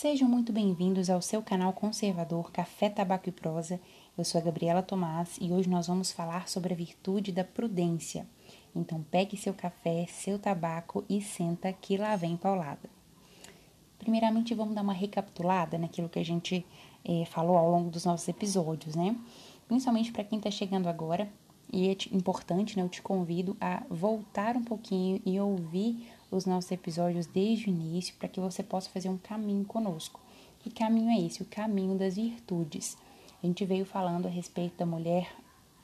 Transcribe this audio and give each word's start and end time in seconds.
Sejam 0.00 0.28
muito 0.28 0.52
bem-vindos 0.52 1.10
ao 1.10 1.20
seu 1.20 1.42
canal 1.42 1.72
conservador 1.72 2.52
Café, 2.52 2.88
Tabaco 2.88 3.28
e 3.28 3.32
Prosa. 3.32 3.80
Eu 4.16 4.24
sou 4.24 4.40
a 4.40 4.44
Gabriela 4.44 4.80
Tomás 4.80 5.36
e 5.40 5.50
hoje 5.50 5.68
nós 5.68 5.88
vamos 5.88 6.12
falar 6.12 6.48
sobre 6.48 6.72
a 6.72 6.76
virtude 6.76 7.32
da 7.32 7.42
prudência. 7.42 8.24
Então 8.76 9.04
pegue 9.10 9.36
seu 9.36 9.52
café, 9.52 10.06
seu 10.06 10.38
tabaco 10.38 11.04
e 11.08 11.20
senta 11.20 11.72
que 11.72 11.96
lá 11.96 12.14
vem 12.14 12.36
paulada. 12.36 12.88
Primeiramente 13.98 14.54
vamos 14.54 14.76
dar 14.76 14.82
uma 14.82 14.92
recapitulada 14.92 15.76
naquilo 15.76 16.08
que 16.08 16.20
a 16.20 16.24
gente 16.24 16.64
eh, 17.04 17.24
falou 17.24 17.56
ao 17.58 17.68
longo 17.68 17.90
dos 17.90 18.04
nossos 18.04 18.28
episódios, 18.28 18.94
né? 18.94 19.16
Principalmente 19.66 20.12
para 20.12 20.22
quem 20.22 20.38
está 20.38 20.48
chegando 20.48 20.88
agora, 20.88 21.28
e 21.72 21.88
é 21.88 21.96
importante, 22.12 22.76
né? 22.76 22.84
Eu 22.84 22.88
te 22.88 23.02
convido 23.02 23.56
a 23.60 23.82
voltar 23.90 24.56
um 24.56 24.62
pouquinho 24.62 25.20
e 25.26 25.40
ouvir 25.40 26.06
os 26.30 26.44
nossos 26.44 26.70
episódios 26.70 27.26
desde 27.26 27.66
o 27.66 27.70
início 27.70 28.14
para 28.18 28.28
que 28.28 28.40
você 28.40 28.62
possa 28.62 28.90
fazer 28.90 29.08
um 29.08 29.18
caminho 29.18 29.64
conosco. 29.64 30.20
Que 30.60 30.70
caminho 30.70 31.10
é 31.10 31.20
esse? 31.20 31.42
O 31.42 31.46
caminho 31.46 31.96
das 31.96 32.16
virtudes. 32.16 32.96
A 33.42 33.46
gente 33.46 33.64
veio 33.64 33.84
falando 33.84 34.26
a 34.26 34.30
respeito 34.30 34.76
da 34.76 34.86
mulher 34.86 35.30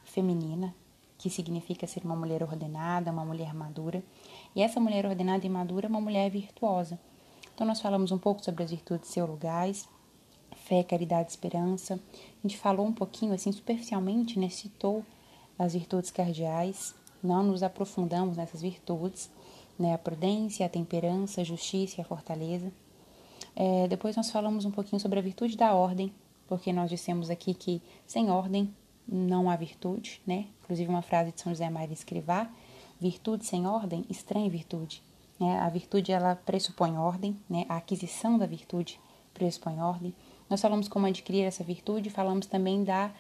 feminina, 0.05 0.75
que 1.17 1.31
significa 1.31 1.87
ser 1.87 2.05
uma 2.05 2.17
mulher 2.17 2.43
ordenada, 2.43 3.11
uma 3.11 3.25
mulher 3.25 3.55
madura. 3.55 4.03
E 4.55 4.63
essa 4.63 4.81
mulher 4.81 5.07
ordenada 5.07 5.47
e 5.47 5.49
madura 5.49 5.87
é 5.87 5.89
uma 5.89 6.01
mulher 6.01 6.31
virtuosa. 6.31 6.99
Então, 7.55 7.67
nós 7.67 7.81
falamos 7.81 8.11
um 8.11 8.19
pouco 8.19 8.45
sobre 8.45 8.65
as 8.65 8.71
virtudes 8.71 9.11
teologais, 9.11 9.89
fé, 10.57 10.83
caridade, 10.83 11.31
esperança. 11.31 11.95
A 11.95 12.47
gente 12.47 12.59
falou 12.59 12.85
um 12.85 12.93
pouquinho, 12.93 13.33
assim, 13.33 13.53
superficialmente, 13.53 14.39
né? 14.39 14.49
Citou 14.49 15.05
as 15.59 15.73
virtudes 15.73 16.11
cardeais. 16.11 16.95
Não 17.23 17.43
nos 17.45 17.63
aprofundamos 17.63 18.37
nessas 18.37 18.61
virtudes 18.61 19.31
né? 19.79 19.95
A 19.95 19.99
prudência, 19.99 20.67
a 20.67 20.69
temperança, 20.69 21.41
a 21.41 21.45
justiça 21.45 21.97
e 21.99 22.01
a 22.01 22.05
fortaleza. 22.05 22.73
É, 23.57 23.87
depois 23.89 24.17
nós 24.17 24.31
falamos 24.31 24.65
um 24.65 24.71
pouquinho 24.71 25.01
sobre 25.01 25.19
a 25.19 25.23
virtude 25.23 25.57
da 25.57 25.75
ordem, 25.75 26.13
porque 26.49 26.73
nós 26.73 26.91
dissemos 26.91 27.31
aqui 27.31 27.55
que 27.55 27.83
sem 28.07 28.31
ordem 28.31 28.75
não 29.07 29.51
há 29.51 29.57
virtude, 29.57 30.21
né? 30.27 30.47
Inclusive 30.63 30.89
uma 30.89 31.03
frase 31.03 31.33
de 31.33 31.41
São 31.41 31.53
José 31.53 31.69
Maria 31.71 31.93
Escrivá, 31.93 32.51
virtude 33.01 33.45
sem 33.45 33.67
ordem, 33.67 34.05
estranha 34.09 34.49
virtude. 34.49 35.03
Né? 35.39 35.59
A 35.59 35.69
virtude, 35.69 36.13
ela 36.13 36.35
pressupõe 36.35 36.97
ordem, 36.97 37.37
né? 37.49 37.67
A 37.69 37.77
aquisição 37.77 38.39
da 38.39 38.47
virtude 38.47 38.99
pressupõe 39.33 39.81
ordem. 39.81 40.15
Nós 40.49 40.61
falamos 40.61 40.89
como 40.89 41.07
adquirir 41.07 41.43
essa 41.43 41.65
virtude, 41.65 42.11
falamos 42.11 42.47
também 42.47 42.85
da 42.85 43.11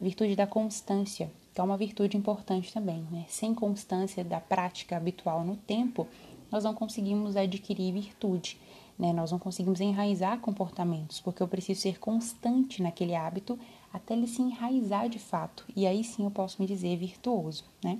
virtude 0.00 0.34
da 0.34 0.46
constância, 0.46 1.30
é 1.60 1.64
uma 1.64 1.76
virtude 1.76 2.16
importante 2.16 2.72
também. 2.72 3.06
Né? 3.10 3.24
Sem 3.28 3.54
constância 3.54 4.24
da 4.24 4.40
prática 4.40 4.96
habitual 4.96 5.44
no 5.44 5.56
tempo, 5.56 6.06
nós 6.50 6.64
não 6.64 6.74
conseguimos 6.74 7.36
adquirir 7.36 7.92
virtude, 7.92 8.58
né? 8.98 9.12
nós 9.12 9.30
não 9.30 9.38
conseguimos 9.38 9.80
enraizar 9.80 10.38
comportamentos, 10.40 11.20
porque 11.20 11.42
eu 11.42 11.48
preciso 11.48 11.80
ser 11.80 11.98
constante 11.98 12.82
naquele 12.82 13.14
hábito 13.14 13.58
até 13.92 14.14
ele 14.14 14.26
se 14.26 14.40
enraizar 14.40 15.08
de 15.08 15.18
fato, 15.18 15.64
e 15.74 15.86
aí 15.86 16.04
sim 16.04 16.24
eu 16.24 16.30
posso 16.30 16.60
me 16.60 16.66
dizer 16.66 16.96
virtuoso. 16.96 17.64
Né? 17.82 17.98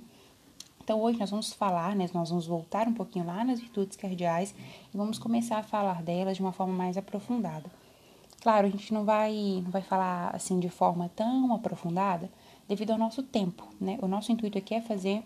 Então 0.83 0.99
hoje 0.99 1.19
nós 1.19 1.29
vamos 1.29 1.53
falar, 1.53 1.95
né, 1.95 2.09
nós 2.13 2.29
vamos 2.29 2.47
voltar 2.47 2.87
um 2.87 2.93
pouquinho 2.93 3.25
lá 3.25 3.43
nas 3.43 3.59
virtudes 3.59 3.95
cardeais 3.97 4.53
e 4.93 4.97
vamos 4.97 5.19
começar 5.19 5.57
a 5.57 5.63
falar 5.63 6.01
delas 6.01 6.37
de 6.37 6.41
uma 6.41 6.51
forma 6.51 6.73
mais 6.73 6.97
aprofundada. 6.97 7.69
Claro, 8.41 8.65
a 8.65 8.69
gente 8.69 8.91
não 8.93 9.05
vai, 9.05 9.61
não 9.63 9.69
vai 9.69 9.83
falar 9.83 10.35
assim 10.35 10.59
de 10.59 10.69
forma 10.69 11.09
tão 11.15 11.53
aprofundada, 11.53 12.29
devido 12.67 12.91
ao 12.91 12.97
nosso 12.97 13.23
tempo, 13.23 13.67
né? 13.79 13.97
O 14.01 14.07
nosso 14.07 14.31
intuito 14.31 14.57
aqui 14.57 14.73
é 14.73 14.81
fazer 14.81 15.23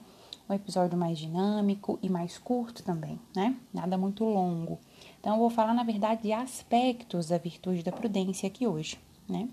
um 0.50 0.53
episódio 0.53 0.97
mais 0.97 1.17
dinâmico 1.17 1.97
e 2.02 2.09
mais 2.09 2.38
curto 2.38 2.83
também, 2.83 3.19
né? 3.36 3.55
Nada 3.73 3.97
muito 3.97 4.23
longo. 4.23 4.80
Então, 5.19 5.33
eu 5.33 5.39
vou 5.39 5.50
falar, 5.50 5.73
na 5.73 5.83
verdade, 5.83 6.23
de 6.23 6.33
aspectos 6.33 7.30
da 7.30 7.38
virtude 7.38 7.83
da 7.83 7.91
prudência 7.91 8.47
aqui 8.47 8.67
hoje, 8.67 9.00
né? 9.28 9.50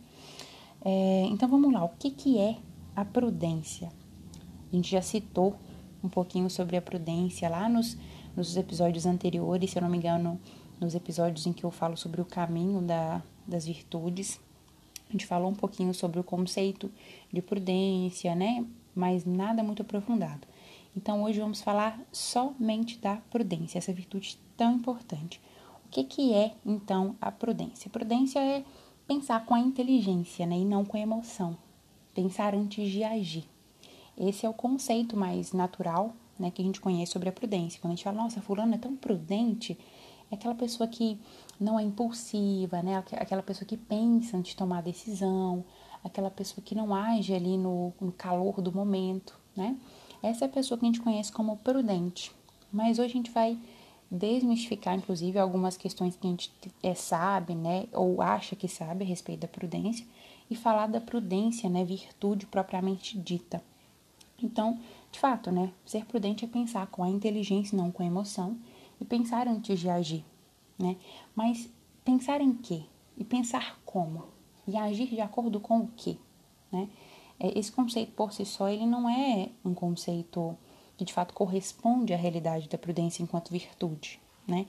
É, 0.84 1.26
então, 1.30 1.48
vamos 1.48 1.72
lá. 1.72 1.84
O 1.84 1.90
que, 1.98 2.10
que 2.10 2.38
é 2.38 2.58
a 2.94 3.04
prudência? 3.04 3.88
A 4.70 4.76
gente 4.76 4.90
já 4.90 5.00
citou 5.00 5.56
um 6.02 6.08
pouquinho 6.08 6.50
sobre 6.50 6.76
a 6.76 6.82
prudência 6.82 7.48
lá 7.48 7.68
nos, 7.68 7.96
nos 8.36 8.56
episódios 8.56 9.06
anteriores, 9.06 9.70
se 9.70 9.78
eu 9.78 9.82
não 9.82 9.88
me 9.88 9.96
engano, 9.96 10.38
nos 10.80 10.94
episódios 10.94 11.46
em 11.46 11.52
que 11.52 11.64
eu 11.64 11.70
falo 11.70 11.96
sobre 11.96 12.20
o 12.20 12.24
caminho 12.24 12.82
da, 12.82 13.22
das 13.46 13.64
virtudes, 13.64 14.40
a 15.12 15.18
gente 15.18 15.26
falou 15.26 15.50
um 15.50 15.54
pouquinho 15.54 15.92
sobre 15.92 16.18
o 16.18 16.24
conceito 16.24 16.90
de 17.30 17.42
prudência, 17.42 18.34
né? 18.34 18.64
Mas 18.94 19.26
nada 19.26 19.62
muito 19.62 19.82
aprofundado. 19.82 20.46
Então 20.96 21.22
hoje 21.22 21.38
vamos 21.38 21.60
falar 21.60 22.00
somente 22.10 22.98
da 22.98 23.16
prudência, 23.30 23.78
essa 23.78 23.92
virtude 23.92 24.38
tão 24.56 24.72
importante. 24.72 25.40
O 25.84 25.88
que, 25.90 26.04
que 26.04 26.32
é 26.32 26.54
então 26.64 27.14
a 27.20 27.30
prudência? 27.30 27.90
prudência 27.90 28.38
é 28.40 28.64
pensar 29.06 29.44
com 29.44 29.54
a 29.54 29.60
inteligência, 29.60 30.46
né? 30.46 30.58
E 30.58 30.64
não 30.64 30.84
com 30.84 30.96
a 30.96 31.00
emoção. 31.00 31.56
Pensar 32.14 32.54
antes 32.54 32.90
de 32.90 33.04
agir. 33.04 33.44
Esse 34.16 34.46
é 34.46 34.48
o 34.48 34.54
conceito 34.54 35.16
mais 35.16 35.52
natural, 35.52 36.14
né? 36.38 36.50
Que 36.50 36.62
a 36.62 36.64
gente 36.64 36.80
conhece 36.80 37.12
sobre 37.12 37.28
a 37.28 37.32
prudência. 37.32 37.80
Quando 37.80 37.92
a 37.92 37.96
gente 37.96 38.04
fala, 38.04 38.22
nossa, 38.22 38.40
fulano 38.40 38.74
é 38.74 38.78
tão 38.78 38.96
prudente, 38.96 39.78
é 40.32 40.34
aquela 40.34 40.54
pessoa 40.54 40.88
que 40.88 41.18
não 41.60 41.78
é 41.78 41.82
impulsiva, 41.82 42.82
né? 42.82 43.04
Aquela 43.12 43.42
pessoa 43.42 43.68
que 43.68 43.76
pensa 43.76 44.36
antes 44.36 44.52
de 44.52 44.56
tomar 44.56 44.82
decisão, 44.82 45.62
aquela 46.02 46.30
pessoa 46.30 46.64
que 46.64 46.74
não 46.74 46.94
age 46.94 47.34
ali 47.34 47.58
no, 47.58 47.92
no 48.00 48.10
calor 48.10 48.62
do 48.62 48.72
momento, 48.72 49.38
né? 49.54 49.76
Essa 50.22 50.46
é 50.46 50.48
a 50.48 50.50
pessoa 50.50 50.78
que 50.78 50.86
a 50.86 50.88
gente 50.88 51.02
conhece 51.02 51.30
como 51.30 51.58
prudente. 51.58 52.32
Mas 52.72 52.98
hoje 52.98 53.10
a 53.10 53.16
gente 53.16 53.30
vai 53.30 53.58
desmistificar, 54.10 54.94
inclusive, 54.94 55.38
algumas 55.38 55.76
questões 55.76 56.16
que 56.16 56.26
a 56.26 56.30
gente 56.30 56.50
é, 56.82 56.94
sabe, 56.94 57.54
né? 57.54 57.86
Ou 57.92 58.22
acha 58.22 58.56
que 58.56 58.68
sabe 58.68 59.04
a 59.04 59.06
respeito 59.06 59.40
da 59.40 59.48
prudência 59.48 60.06
e 60.50 60.56
falar 60.56 60.86
da 60.86 61.00
prudência, 61.00 61.68
né? 61.68 61.84
Virtude 61.84 62.46
propriamente 62.46 63.18
dita. 63.18 63.62
Então, 64.42 64.78
de 65.10 65.18
fato, 65.18 65.50
né? 65.50 65.70
Ser 65.84 66.06
prudente 66.06 66.46
é 66.46 66.48
pensar 66.48 66.86
com 66.86 67.04
a 67.04 67.10
inteligência, 67.10 67.76
não 67.76 67.90
com 67.90 68.02
a 68.02 68.06
emoção, 68.06 68.56
e 69.02 69.04
pensar 69.04 69.48
antes 69.48 69.78
de 69.78 69.88
agir 69.88 70.24
né? 70.82 70.96
Mas 71.34 71.70
pensar 72.04 72.40
em 72.40 72.52
quê? 72.52 72.82
E 73.16 73.24
pensar 73.24 73.80
como? 73.84 74.24
E 74.66 74.76
agir 74.76 75.08
de 75.08 75.20
acordo 75.20 75.60
com 75.60 75.80
o 75.80 75.88
quê? 75.96 76.16
Né? 76.70 76.88
É, 77.38 77.58
esse 77.58 77.70
conceito 77.70 78.12
por 78.12 78.32
si 78.32 78.44
só, 78.44 78.68
ele 78.68 78.86
não 78.86 79.08
é 79.08 79.50
um 79.64 79.74
conceito 79.74 80.56
que 80.96 81.04
de 81.04 81.12
fato 81.12 81.32
corresponde 81.34 82.12
à 82.12 82.16
realidade 82.16 82.68
da 82.68 82.76
prudência 82.76 83.22
enquanto 83.22 83.50
virtude, 83.50 84.20
né? 84.46 84.66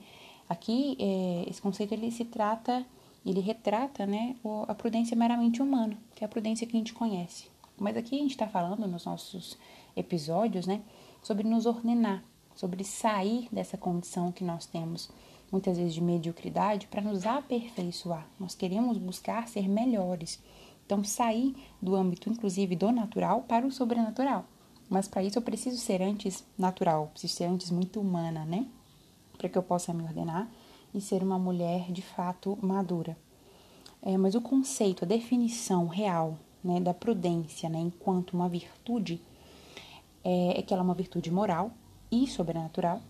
Aqui, 0.48 0.96
é, 1.00 1.48
esse 1.48 1.60
conceito 1.60 1.92
ele 1.92 2.10
se 2.10 2.24
trata, 2.24 2.84
ele 3.24 3.40
retrata, 3.40 4.04
né, 4.04 4.36
a 4.68 4.74
prudência 4.74 5.16
meramente 5.16 5.62
humana, 5.62 5.96
que 6.14 6.22
é 6.22 6.26
a 6.26 6.28
prudência 6.28 6.66
que 6.66 6.76
a 6.76 6.78
gente 6.78 6.92
conhece. 6.92 7.48
Mas 7.78 7.96
aqui 7.96 8.16
a 8.16 8.18
gente 8.18 8.32
está 8.32 8.46
falando 8.46 8.86
nos 8.86 9.06
nossos 9.06 9.56
episódios, 9.96 10.66
né, 10.66 10.82
sobre 11.22 11.48
nos 11.48 11.64
ordenar, 11.64 12.22
sobre 12.54 12.84
sair 12.84 13.48
dessa 13.50 13.76
condição 13.76 14.32
que 14.32 14.44
nós 14.44 14.66
temos 14.66 15.10
muitas 15.54 15.76
vezes 15.76 15.94
de 15.94 16.02
mediocridade, 16.02 16.88
para 16.88 17.00
nos 17.00 17.24
aperfeiçoar. 17.24 18.26
Nós 18.40 18.56
queremos 18.56 18.98
buscar 18.98 19.46
ser 19.46 19.68
melhores. 19.68 20.42
Então, 20.84 21.04
sair 21.04 21.54
do 21.80 21.94
âmbito, 21.94 22.28
inclusive, 22.28 22.74
do 22.74 22.90
natural 22.90 23.42
para 23.42 23.64
o 23.64 23.70
sobrenatural. 23.70 24.44
Mas 24.88 25.08
para 25.08 25.22
isso 25.22 25.38
eu 25.38 25.42
preciso 25.42 25.78
ser 25.78 26.02
antes 26.02 26.44
natural, 26.58 27.08
preciso 27.12 27.34
ser 27.34 27.44
antes 27.44 27.70
muito 27.70 28.00
humana, 28.00 28.44
né? 28.44 28.66
Para 29.38 29.48
que 29.48 29.56
eu 29.56 29.62
possa 29.62 29.94
me 29.94 30.02
ordenar 30.02 30.50
e 30.92 31.00
ser 31.00 31.22
uma 31.22 31.38
mulher 31.38 31.90
de 31.90 32.02
fato 32.02 32.58
madura. 32.60 33.16
É, 34.02 34.16
mas 34.18 34.34
o 34.34 34.40
conceito, 34.40 35.04
a 35.04 35.08
definição 35.08 35.86
real 35.86 36.36
né, 36.62 36.80
da 36.80 36.92
prudência 36.92 37.68
né, 37.68 37.78
enquanto 37.78 38.34
uma 38.34 38.48
virtude 38.48 39.20
é, 40.22 40.58
é 40.58 40.62
que 40.62 40.74
ela 40.74 40.82
é 40.82 40.84
uma 40.84 40.94
virtude 40.94 41.30
moral 41.30 41.70
e 42.14 42.28
sobrenatural 42.28 43.02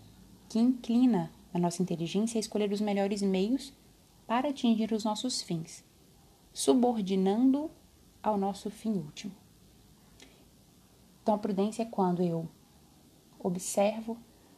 que 0.49 0.57
inclina 0.57 1.31
a 1.53 1.59
nossa 1.59 1.81
inteligência 1.81 2.39
é 2.39 2.41
escolher 2.41 2.71
os 2.71 2.81
melhores 2.81 3.21
meios 3.21 3.71
para 4.25 4.49
atingir 4.49 4.91
os 4.91 5.03
nossos 5.03 5.43
fins, 5.43 5.83
subordinando 6.51 7.69
ao 8.23 8.35
nosso 8.35 8.71
fim 8.71 8.93
último. 8.93 9.31
Então, 11.21 11.35
a 11.35 11.37
prudência 11.37 11.83
é 11.83 11.85
quando 11.85 12.23
eu 12.23 12.49
observo 13.39 14.17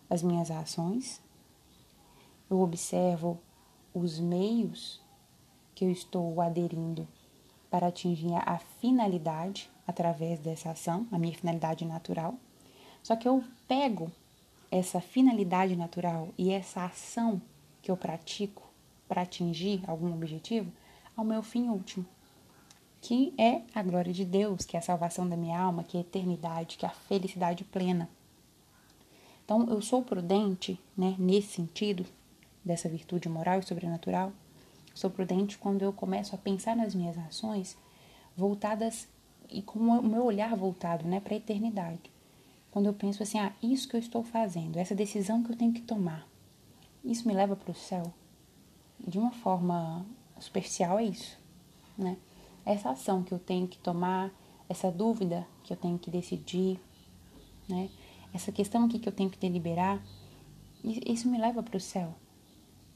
as 0.09 0.23
minhas 0.23 0.49
ações, 0.49 1.21
eu 2.49 2.61
observo 2.61 3.39
os 3.93 4.17
meios 4.17 5.01
que 5.75 5.83
eu 5.83 5.91
estou 5.91 6.39
aderindo 6.39 7.05
para 7.69 7.87
atingir 7.87 8.33
a 8.33 8.57
finalidade 8.79 9.69
através 9.85 10.39
dessa 10.39 10.71
ação, 10.71 11.05
a 11.11 11.19
minha 11.19 11.37
finalidade 11.37 11.83
natural. 11.83 12.35
Só 13.03 13.15
que 13.15 13.27
eu 13.27 13.43
pego 13.67 14.09
essa 14.69 14.99
finalidade 14.99 15.75
natural 15.75 16.29
e 16.37 16.51
essa 16.51 16.85
ação 16.85 17.41
que 17.81 17.89
eu 17.89 17.97
pratico 17.97 18.67
para 19.07 19.21
atingir 19.21 19.81
algum 19.87 20.13
objetivo 20.13 20.71
ao 21.15 21.23
meu 21.23 21.41
fim 21.41 21.69
último, 21.69 22.05
que 23.01 23.33
é 23.37 23.61
a 23.73 23.81
glória 23.81 24.11
de 24.11 24.25
Deus, 24.25 24.65
que 24.65 24.75
é 24.75 24.79
a 24.79 24.83
salvação 24.83 25.27
da 25.27 25.37
minha 25.37 25.59
alma, 25.59 25.83
que 25.83 25.97
é 25.97 25.99
a 25.99 26.01
eternidade, 26.01 26.77
que 26.77 26.85
é 26.85 26.89
a 26.89 26.91
felicidade 26.91 27.63
plena. 27.63 28.09
Então, 29.45 29.65
eu 29.69 29.81
sou 29.81 30.03
prudente, 30.03 30.79
né, 30.95 31.15
nesse 31.17 31.53
sentido, 31.53 32.05
dessa 32.63 32.89
virtude 32.89 33.29
moral 33.29 33.59
e 33.59 33.65
sobrenatural, 33.65 34.33
sou 34.93 35.09
prudente 35.09 35.57
quando 35.57 35.83
eu 35.83 35.93
começo 35.93 36.35
a 36.35 36.37
pensar 36.37 36.75
nas 36.75 36.93
minhas 36.93 37.17
ações 37.17 37.77
voltadas 38.35 39.07
e 39.49 39.61
com 39.61 39.79
o 39.79 40.03
meu 40.03 40.25
olhar 40.25 40.53
voltado, 40.55 41.07
né, 41.07 41.21
para 41.21 41.33
a 41.33 41.37
eternidade. 41.37 42.16
Quando 42.77 42.85
eu 42.85 42.93
penso 42.93 43.23
assim, 43.23 43.39
ah, 43.39 43.51
isso 43.59 43.89
que 43.89 43.95
eu 43.95 43.99
estou 43.99 44.21
fazendo, 44.21 44.77
essa 44.77 44.93
decisão 44.93 45.41
que 45.41 45.51
eu 45.51 45.55
tenho 45.55 45.73
que 45.73 45.81
tomar, 45.81 46.27
isso 47.03 47.27
me 47.27 47.33
leva 47.33 47.55
para 47.55 47.71
o 47.71 47.73
céu? 47.73 48.13
De 48.99 49.17
uma 49.17 49.31
forma 49.31 50.05
superficial 50.39 50.99
é 50.99 51.05
isso, 51.05 51.39
né? 51.97 52.19
Essa 52.63 52.91
ação 52.91 53.23
que 53.23 53.31
eu 53.31 53.39
tenho 53.39 53.67
que 53.67 53.79
tomar, 53.79 54.31
essa 54.69 54.91
dúvida 54.91 55.47
que 55.63 55.73
eu 55.73 55.77
tenho 55.77 55.97
que 55.97 56.11
decidir, 56.11 56.79
né? 57.67 57.89
Essa 58.31 58.51
questão 58.51 58.85
aqui 58.85 58.99
que 58.99 59.09
eu 59.09 59.13
tenho 59.13 59.31
que 59.31 59.39
deliberar, 59.39 59.99
isso 60.83 61.27
me 61.27 61.39
leva 61.39 61.63
para 61.63 61.77
o 61.77 61.81
céu. 61.81 62.13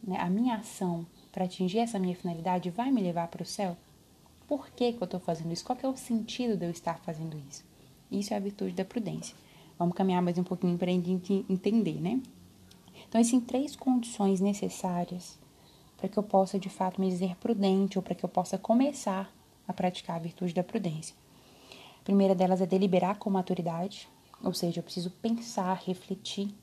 Né? 0.03 0.15
A 0.19 0.29
minha 0.29 0.57
ação 0.57 1.07
para 1.31 1.45
atingir 1.45 1.79
essa 1.79 1.97
minha 1.97 2.15
finalidade 2.15 2.69
vai 2.69 2.91
me 2.91 3.01
levar 3.01 3.29
para 3.29 3.41
o 3.41 3.47
céu? 3.47 3.75
Por 4.47 4.69
que, 4.69 4.93
que 4.93 5.01
eu 5.01 5.05
estou 5.05 5.19
fazendo 5.19 5.51
isso? 5.51 5.65
Qual 5.65 5.79
é 5.81 5.87
o 5.87 5.97
sentido 5.97 6.55
de 6.55 6.67
eu 6.67 6.69
estar 6.69 6.99
fazendo 6.99 7.35
isso? 7.49 7.65
Isso 8.11 8.31
é 8.31 8.37
a 8.37 8.39
virtude 8.39 8.73
da 8.73 8.85
prudência. 8.85 9.35
Vamos 9.81 9.95
caminhar 9.95 10.21
mais 10.21 10.37
um 10.37 10.43
pouquinho 10.43 10.77
para 10.77 10.91
a 10.91 10.93
gente 10.93 11.43
entender, 11.49 11.99
né? 11.99 12.21
Então, 13.09 13.19
existem 13.19 13.41
três 13.41 13.75
condições 13.75 14.39
necessárias 14.39 15.39
para 15.97 16.07
que 16.07 16.19
eu 16.19 16.21
possa, 16.21 16.59
de 16.59 16.69
fato, 16.69 17.01
me 17.01 17.09
dizer 17.09 17.35
prudente 17.37 17.97
ou 17.97 18.03
para 18.03 18.13
que 18.13 18.23
eu 18.23 18.29
possa 18.29 18.59
começar 18.59 19.33
a 19.67 19.73
praticar 19.73 20.17
a 20.17 20.19
virtude 20.19 20.53
da 20.53 20.63
prudência. 20.63 21.15
A 21.99 22.03
primeira 22.03 22.35
delas 22.35 22.61
é 22.61 22.67
deliberar 22.67 23.17
com 23.17 23.31
maturidade, 23.31 24.07
ou 24.43 24.53
seja, 24.53 24.77
eu 24.77 24.83
preciso 24.83 25.09
pensar, 25.09 25.81
refletir 25.83 26.53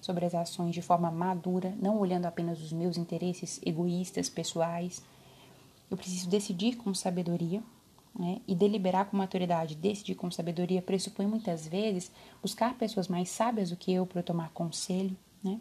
sobre 0.00 0.24
as 0.24 0.34
ações 0.34 0.74
de 0.74 0.82
forma 0.82 1.12
madura, 1.12 1.72
não 1.80 2.00
olhando 2.00 2.26
apenas 2.26 2.60
os 2.60 2.72
meus 2.72 2.96
interesses 2.96 3.60
egoístas, 3.64 4.28
pessoais. 4.28 5.00
Eu 5.88 5.96
preciso 5.96 6.28
decidir 6.28 6.74
com 6.74 6.92
sabedoria 6.92 7.62
né? 8.18 8.40
e 8.46 8.54
deliberar 8.54 9.06
com 9.06 9.16
maturidade. 9.16 9.74
Decidir 9.74 10.14
com 10.14 10.30
sabedoria 10.30 10.80
pressupõe 10.80 11.26
muitas 11.26 11.66
vezes 11.66 12.10
buscar 12.40 12.74
pessoas 12.74 13.08
mais 13.08 13.28
sábias 13.28 13.70
do 13.70 13.76
que 13.76 13.92
eu 13.92 14.06
para 14.06 14.20
eu 14.20 14.24
tomar 14.24 14.50
conselho. 14.50 15.16
Né? 15.42 15.58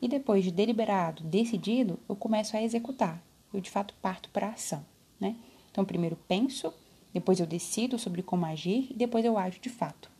E 0.00 0.08
depois 0.08 0.44
de 0.44 0.50
deliberado, 0.50 1.22
decidido, 1.24 1.98
eu 2.08 2.14
começo 2.14 2.56
a 2.56 2.62
executar. 2.62 3.22
Eu 3.52 3.60
de 3.60 3.70
fato 3.70 3.94
parto 4.00 4.28
para 4.30 4.48
a 4.48 4.50
ação. 4.50 4.84
Né? 5.18 5.36
Então, 5.70 5.84
primeiro 5.84 6.16
penso, 6.28 6.72
depois 7.12 7.40
eu 7.40 7.46
decido 7.46 7.98
sobre 7.98 8.22
como 8.22 8.46
agir 8.46 8.88
e 8.90 8.94
depois 8.94 9.24
eu 9.24 9.38
ajo 9.38 9.60
de 9.60 9.68
fato. 9.68 10.10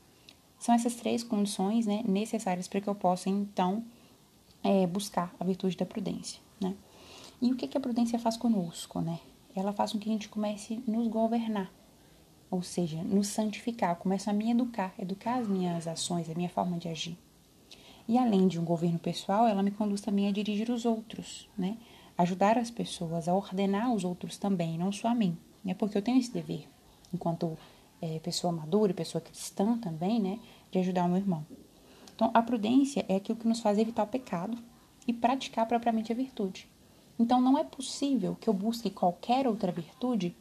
São 0.58 0.74
essas 0.74 0.94
três 0.94 1.22
condições 1.22 1.86
né, 1.86 2.02
necessárias 2.06 2.66
para 2.66 2.80
que 2.80 2.88
eu 2.88 2.94
possa, 2.94 3.28
então, 3.28 3.84
é, 4.62 4.86
buscar 4.86 5.34
a 5.38 5.44
virtude 5.44 5.76
da 5.76 5.84
prudência. 5.84 6.40
Né? 6.60 6.74
E 7.40 7.52
o 7.52 7.56
que, 7.56 7.68
que 7.68 7.76
a 7.76 7.80
prudência 7.80 8.18
faz 8.18 8.36
conosco? 8.36 9.00
Né? 9.00 9.18
Ela 9.56 9.72
faz 9.72 9.92
com 9.92 9.98
que 9.98 10.08
a 10.08 10.12
gente 10.12 10.28
comece 10.28 10.82
a 10.86 10.90
nos 10.90 11.08
governar, 11.08 11.72
ou 12.50 12.62
seja, 12.62 13.02
nos 13.02 13.28
santificar. 13.28 13.96
Começa 13.96 14.30
a 14.30 14.34
me 14.34 14.50
educar, 14.50 14.94
educar 14.98 15.38
as 15.38 15.48
minhas 15.48 15.88
ações, 15.88 16.28
a 16.28 16.34
minha 16.34 16.50
forma 16.50 16.78
de 16.78 16.88
agir. 16.88 17.16
E 18.06 18.18
além 18.18 18.46
de 18.46 18.60
um 18.60 18.64
governo 18.64 18.98
pessoal, 18.98 19.48
ela 19.48 19.62
me 19.62 19.70
conduz 19.70 20.00
também 20.00 20.28
a 20.28 20.32
dirigir 20.32 20.70
os 20.70 20.84
outros, 20.84 21.48
né? 21.56 21.76
Ajudar 22.18 22.58
as 22.58 22.70
pessoas 22.70 23.26
a 23.28 23.34
ordenar 23.34 23.92
os 23.92 24.04
outros 24.04 24.36
também, 24.36 24.78
não 24.78 24.92
só 24.92 25.08
a 25.08 25.14
mim, 25.14 25.36
né? 25.64 25.74
Porque 25.74 25.96
eu 25.96 26.02
tenho 26.02 26.18
esse 26.18 26.32
dever, 26.32 26.68
enquanto 27.12 27.56
é, 28.00 28.18
pessoa 28.20 28.52
madura, 28.52 28.94
pessoa 28.94 29.20
cristã 29.20 29.78
também, 29.78 30.20
né, 30.20 30.38
de 30.70 30.78
ajudar 30.78 31.04
o 31.04 31.08
meu 31.08 31.18
irmão. 31.18 31.44
Então, 32.14 32.30
a 32.32 32.42
prudência 32.42 33.04
é 33.08 33.16
aquilo 33.16 33.38
que 33.38 33.48
nos 33.48 33.60
faz 33.60 33.78
evitar 33.78 34.04
o 34.04 34.06
pecado 34.06 34.56
e 35.06 35.12
praticar 35.12 35.66
propriamente 35.66 36.12
a 36.12 36.14
virtude. 36.14 36.68
Então, 37.18 37.40
não 37.40 37.56
é 37.58 37.64
possível 37.64 38.36
que 38.40 38.48
eu 38.48 38.54
busque 38.54 38.90
qualquer 38.90 39.46
outra 39.46 39.72
virtude 39.72 40.34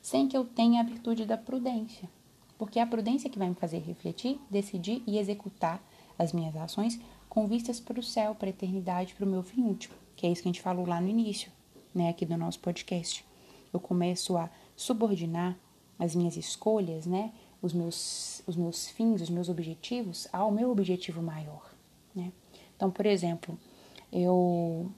sem 0.00 0.28
que 0.28 0.36
eu 0.36 0.44
tenha 0.44 0.80
a 0.80 0.84
virtude 0.84 1.24
da 1.24 1.36
prudência, 1.36 2.08
porque 2.56 2.78
é 2.78 2.82
a 2.82 2.86
prudência 2.86 3.28
que 3.28 3.38
vai 3.38 3.48
me 3.48 3.54
fazer 3.54 3.78
refletir, 3.78 4.40
decidir 4.50 5.02
e 5.06 5.18
executar 5.18 5.82
as 6.18 6.32
minhas 6.32 6.56
ações 6.56 7.00
com 7.28 7.46
vistas 7.46 7.80
para 7.80 8.00
o 8.00 8.02
céu, 8.02 8.34
para 8.34 8.48
a 8.48 8.50
eternidade, 8.50 9.14
para 9.14 9.24
o 9.24 9.28
meu 9.28 9.42
fim 9.42 9.62
último, 9.62 9.94
que 10.16 10.26
é 10.26 10.30
isso 10.30 10.42
que 10.42 10.48
a 10.48 10.52
gente 10.52 10.62
falou 10.62 10.86
lá 10.86 11.00
no 11.00 11.08
início, 11.08 11.50
né, 11.94 12.08
aqui 12.08 12.24
do 12.24 12.36
nosso 12.36 12.60
podcast. 12.60 13.24
Eu 13.72 13.80
começo 13.80 14.36
a 14.36 14.50
subordinar 14.76 15.56
as 15.98 16.14
minhas 16.14 16.36
escolhas, 16.36 17.06
né, 17.06 17.32
os 17.62 17.72
meus, 17.72 18.42
os 18.46 18.56
meus 18.56 18.88
fins, 18.88 19.20
os 19.20 19.30
meus 19.30 19.48
objetivos 19.48 20.26
ao 20.32 20.50
meu 20.50 20.70
objetivo 20.70 21.22
maior, 21.22 21.70
né? 22.14 22.32
Então, 22.74 22.90
por 22.90 23.04
exemplo, 23.04 23.58
eu, 24.10 24.90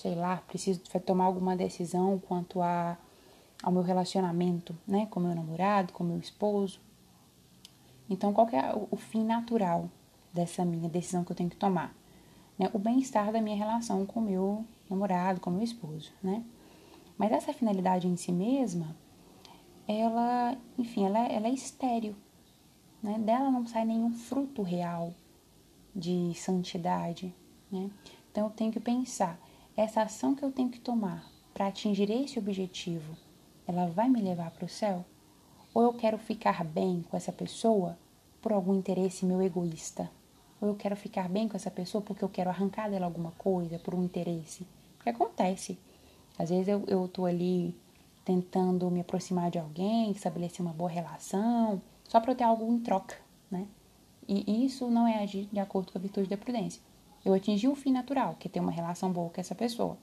sei 0.00 0.14
lá, 0.14 0.36
preciso 0.46 0.80
tomar 1.04 1.24
alguma 1.24 1.56
decisão 1.56 2.18
quanto 2.18 2.62
a, 2.62 2.96
ao 3.62 3.72
meu 3.72 3.82
relacionamento, 3.82 4.76
né, 4.86 5.06
com 5.10 5.20
meu 5.20 5.34
namorado, 5.34 5.92
com 5.92 6.04
meu 6.04 6.18
esposo. 6.18 6.80
Então, 8.08 8.32
qual 8.32 8.48
é 8.50 8.74
o, 8.90 8.96
fim 8.96 9.24
natural 9.24 9.90
dessa 10.32 10.64
minha 10.64 10.88
decisão 10.88 11.24
que 11.24 11.32
eu 11.32 11.36
tenho 11.36 11.50
que 11.50 11.56
tomar? 11.56 11.94
Né? 12.58 12.70
O 12.72 12.78
bem-estar 12.78 13.30
da 13.30 13.40
minha 13.40 13.56
relação 13.56 14.06
com 14.06 14.20
meu 14.20 14.64
namorado, 14.88 15.40
com 15.40 15.50
meu 15.50 15.62
esposo, 15.62 16.10
né? 16.22 16.42
Mas 17.18 17.32
essa 17.32 17.52
finalidade 17.52 18.06
em 18.06 18.16
si 18.16 18.32
mesma, 18.32 18.96
ela, 19.86 20.56
enfim, 20.78 21.04
ela, 21.04 21.18
ela 21.26 21.48
é 21.48 21.50
estéril. 21.50 22.14
Né? 23.02 23.18
Dela 23.18 23.50
não 23.50 23.66
sai 23.66 23.84
nenhum 23.84 24.12
fruto 24.12 24.62
real 24.62 25.12
de 25.94 26.32
santidade. 26.34 27.34
Né? 27.70 27.90
Então 28.30 28.44
eu 28.44 28.50
tenho 28.50 28.72
que 28.72 28.78
pensar, 28.78 29.38
essa 29.80 30.02
ação 30.02 30.34
que 30.34 30.44
eu 30.44 30.50
tenho 30.50 30.70
que 30.70 30.80
tomar 30.80 31.24
para 31.54 31.68
atingir 31.68 32.10
esse 32.10 32.36
objetivo, 32.36 33.16
ela 33.64 33.86
vai 33.86 34.08
me 34.08 34.20
levar 34.20 34.50
para 34.50 34.64
o 34.64 34.68
céu? 34.68 35.04
Ou 35.72 35.84
eu 35.84 35.92
quero 35.92 36.18
ficar 36.18 36.64
bem 36.64 37.04
com 37.08 37.16
essa 37.16 37.30
pessoa 37.30 37.96
por 38.42 38.52
algum 38.52 38.74
interesse 38.74 39.24
meu 39.24 39.40
egoísta? 39.40 40.10
Ou 40.60 40.70
eu 40.70 40.74
quero 40.74 40.96
ficar 40.96 41.28
bem 41.28 41.48
com 41.48 41.54
essa 41.54 41.70
pessoa 41.70 42.02
porque 42.02 42.24
eu 42.24 42.28
quero 42.28 42.50
arrancar 42.50 42.90
dela 42.90 43.06
alguma 43.06 43.30
coisa 43.38 43.78
por 43.78 43.94
um 43.94 44.02
interesse? 44.02 44.66
Porque 44.96 45.10
acontece. 45.10 45.78
Às 46.36 46.50
vezes 46.50 46.66
eu, 46.66 47.06
tô 47.06 47.24
ali 47.24 47.72
tentando 48.24 48.90
me 48.90 49.00
aproximar 49.00 49.48
de 49.48 49.60
alguém, 49.60 50.10
estabelecer 50.10 50.60
uma 50.60 50.74
boa 50.74 50.90
relação, 50.90 51.80
só 52.02 52.18
para 52.18 52.32
eu 52.32 52.36
ter 52.36 52.44
algo 52.44 52.72
em 52.72 52.80
troca, 52.80 53.14
né? 53.48 53.64
E 54.26 54.66
isso 54.66 54.88
não 54.90 55.06
é 55.06 55.22
agir 55.22 55.48
de 55.52 55.60
acordo 55.60 55.92
com 55.92 55.98
a 55.98 56.00
virtude 56.00 56.28
da 56.28 56.36
prudência. 56.36 56.82
Eu 57.24 57.34
atingi 57.34 57.68
o 57.68 57.74
fim 57.74 57.92
natural, 57.92 58.36
que 58.38 58.48
é 58.48 58.50
ter 58.50 58.60
uma 58.60 58.72
relação 58.72 59.12
boa 59.12 59.30
com 59.30 59.40
essa 59.40 59.54
pessoa. 59.54 59.98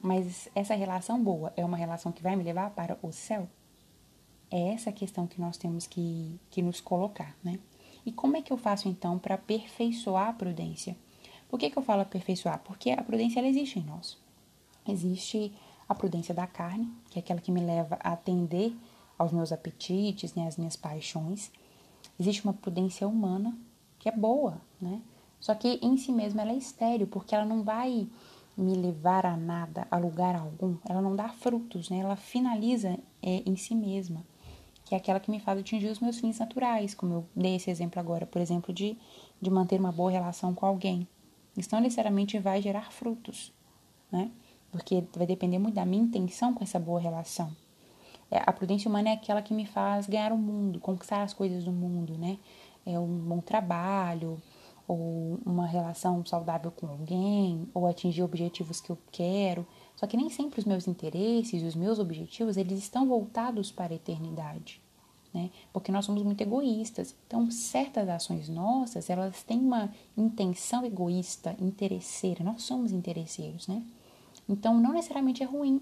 Mas 0.00 0.48
essa 0.54 0.74
relação 0.74 1.22
boa 1.22 1.52
é 1.56 1.64
uma 1.64 1.76
relação 1.76 2.10
que 2.10 2.22
vai 2.22 2.34
me 2.36 2.44
levar 2.44 2.70
para 2.70 2.98
o 3.02 3.12
céu? 3.12 3.48
É 4.50 4.72
essa 4.72 4.90
questão 4.90 5.26
que 5.26 5.40
nós 5.40 5.56
temos 5.56 5.86
que, 5.86 6.40
que 6.50 6.62
nos 6.62 6.80
colocar, 6.80 7.36
né? 7.44 7.58
E 8.04 8.10
como 8.10 8.36
é 8.36 8.42
que 8.42 8.52
eu 8.52 8.56
faço 8.56 8.88
então 8.88 9.18
para 9.18 9.34
aperfeiçoar 9.34 10.28
a 10.28 10.32
prudência? 10.32 10.96
Por 11.48 11.58
que, 11.58 11.68
que 11.68 11.76
eu 11.76 11.82
falo 11.82 12.02
aperfeiçoar? 12.02 12.60
Porque 12.60 12.90
a 12.90 13.02
prudência 13.02 13.40
ela 13.40 13.48
existe 13.48 13.78
em 13.78 13.82
nós. 13.82 14.16
Existe 14.88 15.52
a 15.88 15.94
prudência 15.94 16.34
da 16.34 16.46
carne, 16.46 16.90
que 17.10 17.18
é 17.18 17.20
aquela 17.20 17.40
que 17.40 17.52
me 17.52 17.60
leva 17.60 17.98
a 18.00 18.12
atender 18.12 18.74
aos 19.18 19.32
meus 19.32 19.52
apetites, 19.52 20.34
né, 20.34 20.46
às 20.46 20.56
minhas 20.56 20.76
paixões. 20.76 21.50
Existe 22.18 22.42
uma 22.44 22.54
prudência 22.54 23.06
humana, 23.06 23.56
que 23.98 24.08
é 24.08 24.12
boa, 24.12 24.60
né? 24.80 25.02
Só 25.40 25.54
que 25.54 25.80
em 25.82 25.96
si 25.96 26.12
mesma 26.12 26.42
ela 26.42 26.52
é 26.52 26.56
estéril, 26.56 27.06
porque 27.06 27.34
ela 27.34 27.44
não 27.44 27.62
vai 27.62 28.06
me 28.56 28.74
levar 28.74 29.24
a 29.24 29.36
nada, 29.36 29.88
a 29.90 29.96
lugar 29.96 30.36
algum. 30.36 30.76
Ela 30.88 31.00
não 31.00 31.16
dá 31.16 31.28
frutos, 31.30 31.88
né? 31.88 31.98
Ela 31.98 32.14
finaliza 32.14 32.98
é, 33.22 33.42
em 33.46 33.56
si 33.56 33.74
mesma, 33.74 34.22
que 34.84 34.94
é 34.94 34.98
aquela 34.98 35.18
que 35.18 35.30
me 35.30 35.40
faz 35.40 35.58
atingir 35.58 35.88
os 35.88 35.98
meus 35.98 36.20
fins 36.20 36.38
naturais, 36.38 36.94
como 36.94 37.14
eu 37.14 37.26
dei 37.34 37.56
esse 37.56 37.70
exemplo 37.70 37.98
agora, 37.98 38.26
por 38.26 38.40
exemplo, 38.40 38.72
de, 38.72 38.98
de 39.40 39.50
manter 39.50 39.80
uma 39.80 39.90
boa 39.90 40.10
relação 40.10 40.54
com 40.54 40.66
alguém. 40.66 41.08
Isso 41.56 41.70
não 41.72 41.80
necessariamente 41.80 42.38
vai 42.38 42.60
gerar 42.60 42.92
frutos, 42.92 43.52
né? 44.12 44.30
porque 44.70 45.04
vai 45.16 45.26
depender 45.26 45.58
muito 45.58 45.74
da 45.74 45.84
minha 45.84 46.02
intenção 46.02 46.54
com 46.54 46.62
essa 46.62 46.78
boa 46.78 47.00
relação. 47.00 47.54
É, 48.30 48.42
a 48.46 48.52
prudência 48.52 48.88
humana 48.88 49.10
é 49.10 49.12
aquela 49.12 49.42
que 49.42 49.52
me 49.52 49.66
faz 49.66 50.06
ganhar 50.06 50.32
o 50.32 50.38
mundo, 50.38 50.78
conquistar 50.78 51.22
as 51.22 51.34
coisas 51.34 51.64
do 51.64 51.72
mundo, 51.72 52.16
né? 52.16 52.38
É 52.86 52.98
um 52.98 53.18
bom 53.18 53.40
trabalho, 53.40 54.40
ou 54.90 55.38
uma 55.46 55.66
relação 55.66 56.26
saudável 56.26 56.72
com 56.72 56.88
alguém, 56.88 57.68
ou 57.72 57.86
atingir 57.86 58.24
objetivos 58.24 58.80
que 58.80 58.90
eu 58.90 58.98
quero. 59.12 59.64
Só 59.94 60.04
que 60.04 60.16
nem 60.16 60.28
sempre 60.28 60.58
os 60.58 60.64
meus 60.64 60.88
interesses, 60.88 61.62
os 61.62 61.76
meus 61.76 62.00
objetivos, 62.00 62.56
eles 62.56 62.80
estão 62.80 63.06
voltados 63.06 63.70
para 63.70 63.92
a 63.92 63.96
eternidade, 63.96 64.82
né? 65.32 65.50
Porque 65.72 65.92
nós 65.92 66.04
somos 66.04 66.24
muito 66.24 66.40
egoístas. 66.40 67.14
Então, 67.24 67.48
certas 67.52 68.08
ações 68.08 68.48
nossas, 68.48 69.08
elas 69.08 69.44
têm 69.44 69.60
uma 69.60 69.92
intenção 70.16 70.84
egoísta, 70.84 71.54
interesseira. 71.60 72.42
Nós 72.42 72.64
somos 72.64 72.90
interesseiros, 72.90 73.68
né? 73.68 73.84
Então, 74.48 74.80
não 74.80 74.92
necessariamente 74.92 75.40
é 75.40 75.46
ruim, 75.46 75.80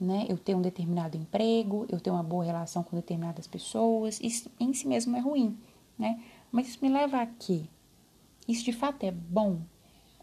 né? 0.00 0.24
Eu 0.26 0.38
ter 0.38 0.54
um 0.54 0.62
determinado 0.62 1.18
emprego, 1.18 1.84
eu 1.90 2.00
ter 2.00 2.10
uma 2.10 2.22
boa 2.22 2.44
relação 2.44 2.82
com 2.82 2.96
determinadas 2.96 3.46
pessoas, 3.46 4.18
isso 4.22 4.50
em 4.58 4.72
si 4.72 4.88
mesmo 4.88 5.14
é 5.18 5.20
ruim, 5.20 5.54
né? 5.98 6.18
Mas 6.50 6.68
isso 6.68 6.78
me 6.80 6.88
leva 6.88 7.20
a 7.20 7.26
quê? 7.26 7.64
Isso 8.46 8.64
de 8.64 8.72
fato 8.72 9.04
é 9.04 9.10
bom? 9.10 9.60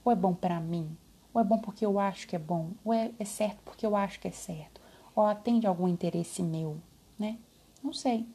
Ou 0.04 0.12
é 0.12 0.16
bom 0.16 0.34
para 0.34 0.60
mim? 0.60 0.96
Ou 1.34 1.42
é 1.42 1.44
bom 1.44 1.60
porque 1.60 1.86
eu 1.86 2.00
acho 2.00 2.28
que 2.28 2.36
é 2.36 2.40
bom? 2.40 2.72
Ou 2.84 2.94
é, 2.94 3.12
é 3.20 3.26
certo 3.26 3.60
porque 3.64 3.86
eu 3.86 3.96
acho 3.96 4.20
que 4.20 4.28
é 4.28 4.32
certo? 4.32 4.82
Ou 5.16 5.26
atende 5.26 5.68
algum 5.68 5.88
interesse 5.88 6.42
meu, 6.42 6.78
né? 7.18 7.38
Não 7.84 7.94
sei. 7.94 8.26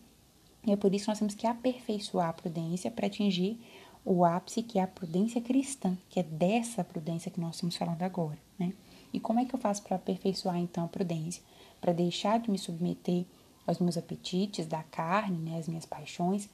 E 0.66 0.72
é 0.72 0.76
por 0.76 0.94
isso 0.94 1.04
que 1.04 1.10
nós 1.10 1.18
temos 1.18 1.34
que 1.34 1.46
aperfeiçoar 1.46 2.28
a 2.28 2.32
prudência 2.32 2.90
para 2.90 3.06
atingir 3.06 3.60
o 4.04 4.24
ápice 4.24 4.62
que 4.62 4.78
é 4.78 4.82
a 4.82 4.86
prudência 4.86 5.40
cristã, 5.40 5.96
que 6.08 6.20
é 6.20 6.22
dessa 6.22 6.84
prudência 6.84 7.30
que 7.30 7.40
nós 7.40 7.54
estamos 7.54 7.76
falando 7.76 8.02
agora, 8.02 8.38
né? 8.58 8.72
E 9.12 9.20
como 9.20 9.38
é 9.40 9.44
que 9.44 9.54
eu 9.54 9.60
faço 9.60 9.82
para 9.82 9.96
aperfeiçoar 9.96 10.58
então 10.58 10.84
a 10.84 10.88
prudência? 10.88 11.42
Para 11.80 11.92
deixar 11.92 12.40
de 12.40 12.50
me 12.50 12.58
submeter 12.58 13.24
aos 13.66 13.78
meus 13.78 13.96
apetites 13.96 14.66
da 14.66 14.82
carne, 14.82 15.38
né, 15.38 15.58
as 15.58 15.68
minhas 15.68 15.86
paixões, 15.86 16.48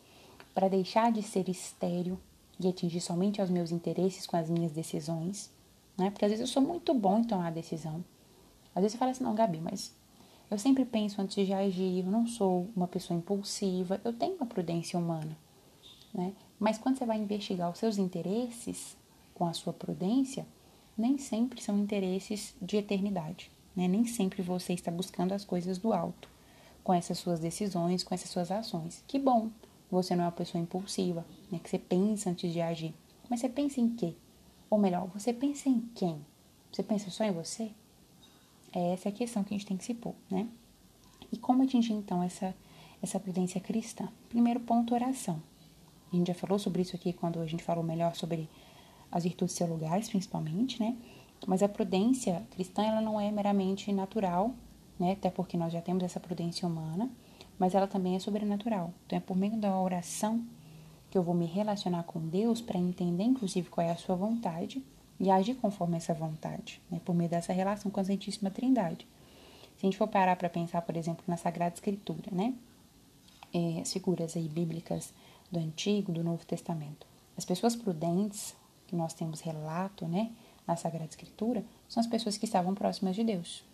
para 0.55 0.69
deixar 0.69 1.11
de 1.11 1.23
ser 1.23 1.49
estéril 1.49 2.19
e 2.61 2.69
atingir 2.69 3.01
somente 3.01 3.41
aos 3.41 3.49
meus 3.49 3.73
interesses 3.73 4.27
com 4.27 4.37
as 4.37 4.51
minhas 4.51 4.71
decisões, 4.71 5.51
né? 5.97 6.11
Porque 6.11 6.25
às 6.25 6.31
vezes 6.31 6.47
eu 6.47 6.53
sou 6.53 6.63
muito 6.63 6.93
bom 6.93 7.19
em 7.19 7.25
tomar 7.25 7.49
a 7.49 7.51
decisão. 7.51 8.05
Às 8.75 8.83
vezes 8.83 8.93
você 8.93 8.99
fala 8.99 9.11
assim, 9.11 9.25
não, 9.25 9.35
Gabi, 9.35 9.61
mas 9.61 9.93
eu 10.51 10.59
sempre 10.59 10.85
penso 10.85 11.21
antes 11.23 11.47
de 11.47 11.53
agir, 11.53 12.05
eu 12.05 12.11
não 12.11 12.27
sou 12.27 12.69
uma 12.77 12.87
pessoa 12.87 13.19
impulsiva, 13.19 14.01
eu 14.05 14.13
tenho 14.13 14.37
uma 14.37 14.47
prudência 14.47 14.99
humana, 14.99 15.37
né? 16.13 16.35
Mas 16.59 16.77
quando 16.77 16.99
você 16.99 17.07
vai 17.07 17.19
investigar 17.19 17.71
os 17.71 17.79
seus 17.79 17.97
interesses 17.97 18.97
com 19.35 19.47
a 19.47 19.55
sua 19.55 19.73
prudência, 19.73 20.47
nem 20.97 21.17
sempre 21.17 21.63
são 21.63 21.79
interesses 21.79 22.55
de 22.61 22.77
eternidade, 22.77 23.51
né? 23.75 23.89
Nem 23.89 24.05
sempre 24.05 24.43
você 24.43 24.75
está 24.75 24.91
buscando 24.91 25.33
as 25.33 25.45
coisas 25.45 25.79
do 25.79 25.95
alto 25.95 26.29
com 26.85 26.93
essas 26.93 27.19
suas 27.19 27.41
decisões, 27.41 28.03
com 28.03 28.15
essas 28.15 28.31
suas 28.31 28.51
ações. 28.51 29.03
Que 29.07 29.19
bom, 29.19 29.51
você 29.91 30.15
não 30.15 30.25
é 30.25 30.27
uma 30.27 30.33
pessoa 30.33 30.61
impulsiva, 30.63 31.25
né? 31.51 31.59
Que 31.63 31.71
você 31.71 31.79
pensa 31.79 32.31
antes 32.31 32.53
de 32.53 32.61
agir. 32.61 32.95
Mas 33.29 33.41
você 33.41 33.49
pensa 33.49 33.81
em 33.81 33.91
quê? 33.95 34.15
Ou 34.69 34.79
melhor, 34.79 35.09
você 35.09 35.33
pensa 35.33 35.69
em 35.69 35.81
quem? 35.95 36.25
Você 36.73 36.83
pensa 36.83 37.11
só 37.11 37.25
em 37.25 37.33
você? 37.33 37.71
É 38.73 38.93
essa 38.93 39.09
a 39.09 39.13
questão 39.13 39.43
que 39.43 39.55
a 39.55 39.59
gente 39.59 39.67
tem 39.67 39.77
que 39.77 39.85
se 39.85 39.95
pôr, 39.95 40.15
né? 40.31 40.49
E 41.33 41.37
como 41.37 41.63
atingir 41.63 41.93
então 41.93 42.23
essa 42.23 42.55
essa 43.03 43.19
prudência 43.19 43.61
cristã? 43.61 44.09
Primeiro 44.29 44.61
ponto, 44.61 44.95
oração. 44.95 45.43
A 46.13 46.17
gente 46.17 46.29
já 46.29 46.35
falou 46.35 46.59
sobre 46.59 46.83
isso 46.83 46.95
aqui 46.97 47.13
quando 47.13 47.41
a 47.41 47.47
gente 47.47 47.63
falou 47.63 47.83
melhor 47.83 48.15
sobre 48.15 48.49
as 49.11 49.25
virtudes 49.25 49.55
celulares, 49.55 50.09
principalmente, 50.09 50.81
né? 50.81 50.97
Mas 51.47 51.63
a 51.63 51.69
prudência 51.69 52.47
cristã, 52.51 52.85
ela 52.85 53.01
não 53.01 53.21
é 53.21 53.31
meramente 53.31 53.93
natural, 53.93 54.55
né? 54.99 55.13
Até 55.13 55.31
porque 55.31 55.57
nós 55.57 55.73
já 55.73 55.81
temos 55.81 56.03
essa 56.03 56.21
prudência 56.21 56.69
humana, 56.69 57.11
mas 57.59 57.75
ela 57.75 57.87
também 57.87 58.17
é 58.17 58.19
sobrenatural. 58.19 58.93
Então 59.07 59.17
é 59.17 59.21
por 59.21 59.37
meio 59.37 59.57
da 59.57 59.79
oração 59.81 60.45
que 61.11 61.19
eu 61.19 61.23
vou 61.23 61.35
me 61.35 61.47
relacionar 61.47 62.05
com 62.05 62.21
Deus 62.21 62.61
para 62.61 62.79
entender, 62.79 63.25
inclusive, 63.25 63.69
qual 63.69 63.87
é 63.87 63.91
a 63.91 63.97
sua 63.97 64.15
vontade 64.15 64.83
e 65.19 65.31
agir 65.31 65.55
conforme 65.55 65.97
essa 65.97 66.15
vontade, 66.15 66.81
né? 66.91 67.01
Por 67.05 67.15
meio 67.15 67.29
dessa 67.29 67.53
relação 67.53 67.91
com 67.91 68.01
a 68.01 68.05
Santíssima 68.05 68.51
Trindade. 68.51 69.07
Se 69.77 69.87
a 69.87 69.91
gente 69.91 69.99
for 69.99 70.09
parar 70.09 70.37
para 70.37 70.49
pensar, 70.49 70.83
por 70.83 70.97
exemplo, 70.97 71.25
na 71.27 71.37
Sagrada 71.37 71.75
Escritura, 71.75 72.31
né? 72.31 72.55
É, 73.53 73.81
as 73.81 73.93
figuras 73.93 74.37
aí 74.37 74.49
bíblicas 74.49 75.13
do 75.51 75.59
Antigo, 75.59 76.13
do 76.13 76.23
Novo 76.23 76.47
Testamento. 76.47 77.07
As 77.37 77.45
pessoas 77.45 77.75
prudentes, 77.75 78.55
que 78.87 78.95
nós 78.95 79.13
temos 79.13 79.41
relato, 79.41 80.07
né, 80.07 80.31
na 80.67 80.77
Sagrada 80.77 81.07
Escritura, 81.07 81.65
são 81.89 82.01
as 82.01 82.07
pessoas 82.07 82.37
que 82.37 82.45
estavam 82.45 82.75
próximas 82.75 83.17
de 83.17 83.25
Deus. 83.25 83.65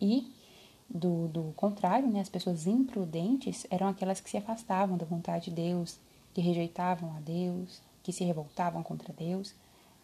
E, 0.00 0.32
do, 0.88 1.28
do 1.28 1.52
contrário, 1.56 2.08
né, 2.08 2.20
as 2.20 2.28
pessoas 2.28 2.66
imprudentes 2.66 3.66
eram 3.70 3.88
aquelas 3.88 4.20
que 4.20 4.28
se 4.28 4.36
afastavam 4.36 4.96
da 4.96 5.06
vontade 5.06 5.46
de 5.46 5.50
Deus, 5.52 5.98
que 6.36 6.42
rejeitavam 6.42 7.16
a 7.16 7.20
Deus, 7.20 7.80
que 8.02 8.12
se 8.12 8.22
revoltavam 8.22 8.82
contra 8.82 9.10
Deus. 9.10 9.54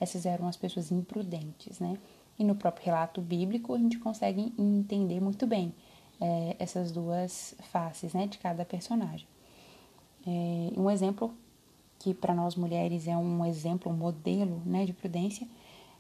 Essas 0.01 0.25
eram 0.25 0.49
as 0.49 0.57
pessoas 0.57 0.91
imprudentes, 0.91 1.79
né? 1.79 1.99
E 2.39 2.43
no 2.43 2.55
próprio 2.55 2.87
relato 2.87 3.21
bíblico 3.21 3.75
a 3.75 3.79
gente 3.79 3.99
consegue 3.99 4.51
entender 4.59 5.21
muito 5.21 5.47
bem 5.47 5.75
é, 6.19 6.57
essas 6.59 6.91
duas 6.91 7.55
faces, 7.71 8.15
né, 8.15 8.27
de 8.27 8.39
cada 8.39 8.65
personagem. 8.65 9.27
É, 10.27 10.73
um 10.75 10.91
exemplo 10.91 11.35
que 11.99 12.15
para 12.15 12.35
nós 12.35 12.57
mulheres 12.57 13.07
é 13.07 13.15
um 13.15 13.45
exemplo, 13.45 13.93
um 13.93 13.95
modelo 13.95 14.63
né, 14.65 14.87
de 14.87 14.95
prudência, 14.95 15.47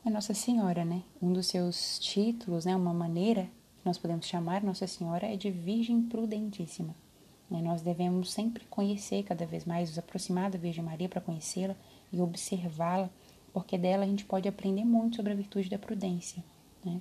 é 0.02 0.08
Nossa 0.08 0.32
Senhora, 0.32 0.82
né? 0.82 1.02
Um 1.20 1.30
dos 1.30 1.46
seus 1.46 1.98
títulos, 1.98 2.64
né, 2.64 2.74
uma 2.74 2.94
maneira 2.94 3.42
que 3.78 3.84
nós 3.84 3.98
podemos 3.98 4.24
chamar 4.24 4.62
Nossa 4.62 4.86
Senhora 4.86 5.26
é 5.26 5.36
de 5.36 5.50
Virgem 5.50 6.00
Prudentíssima. 6.04 6.94
Né? 7.52 7.60
Nós 7.60 7.82
devemos 7.82 8.32
sempre 8.32 8.64
conhecer 8.64 9.22
cada 9.24 9.44
vez 9.44 9.66
mais, 9.66 9.90
nos 9.90 9.98
aproximar 9.98 10.50
da 10.50 10.58
Virgem 10.58 10.82
Maria 10.82 11.08
para 11.08 11.20
conhecê-la 11.20 11.76
e 12.10 12.20
observá-la, 12.20 13.10
porque 13.52 13.76
dela 13.76 14.04
a 14.04 14.06
gente 14.06 14.24
pode 14.24 14.48
aprender 14.48 14.84
muito 14.84 15.16
sobre 15.16 15.32
a 15.32 15.36
virtude 15.36 15.68
da 15.68 15.78
prudência. 15.78 16.42
Né? 16.82 16.98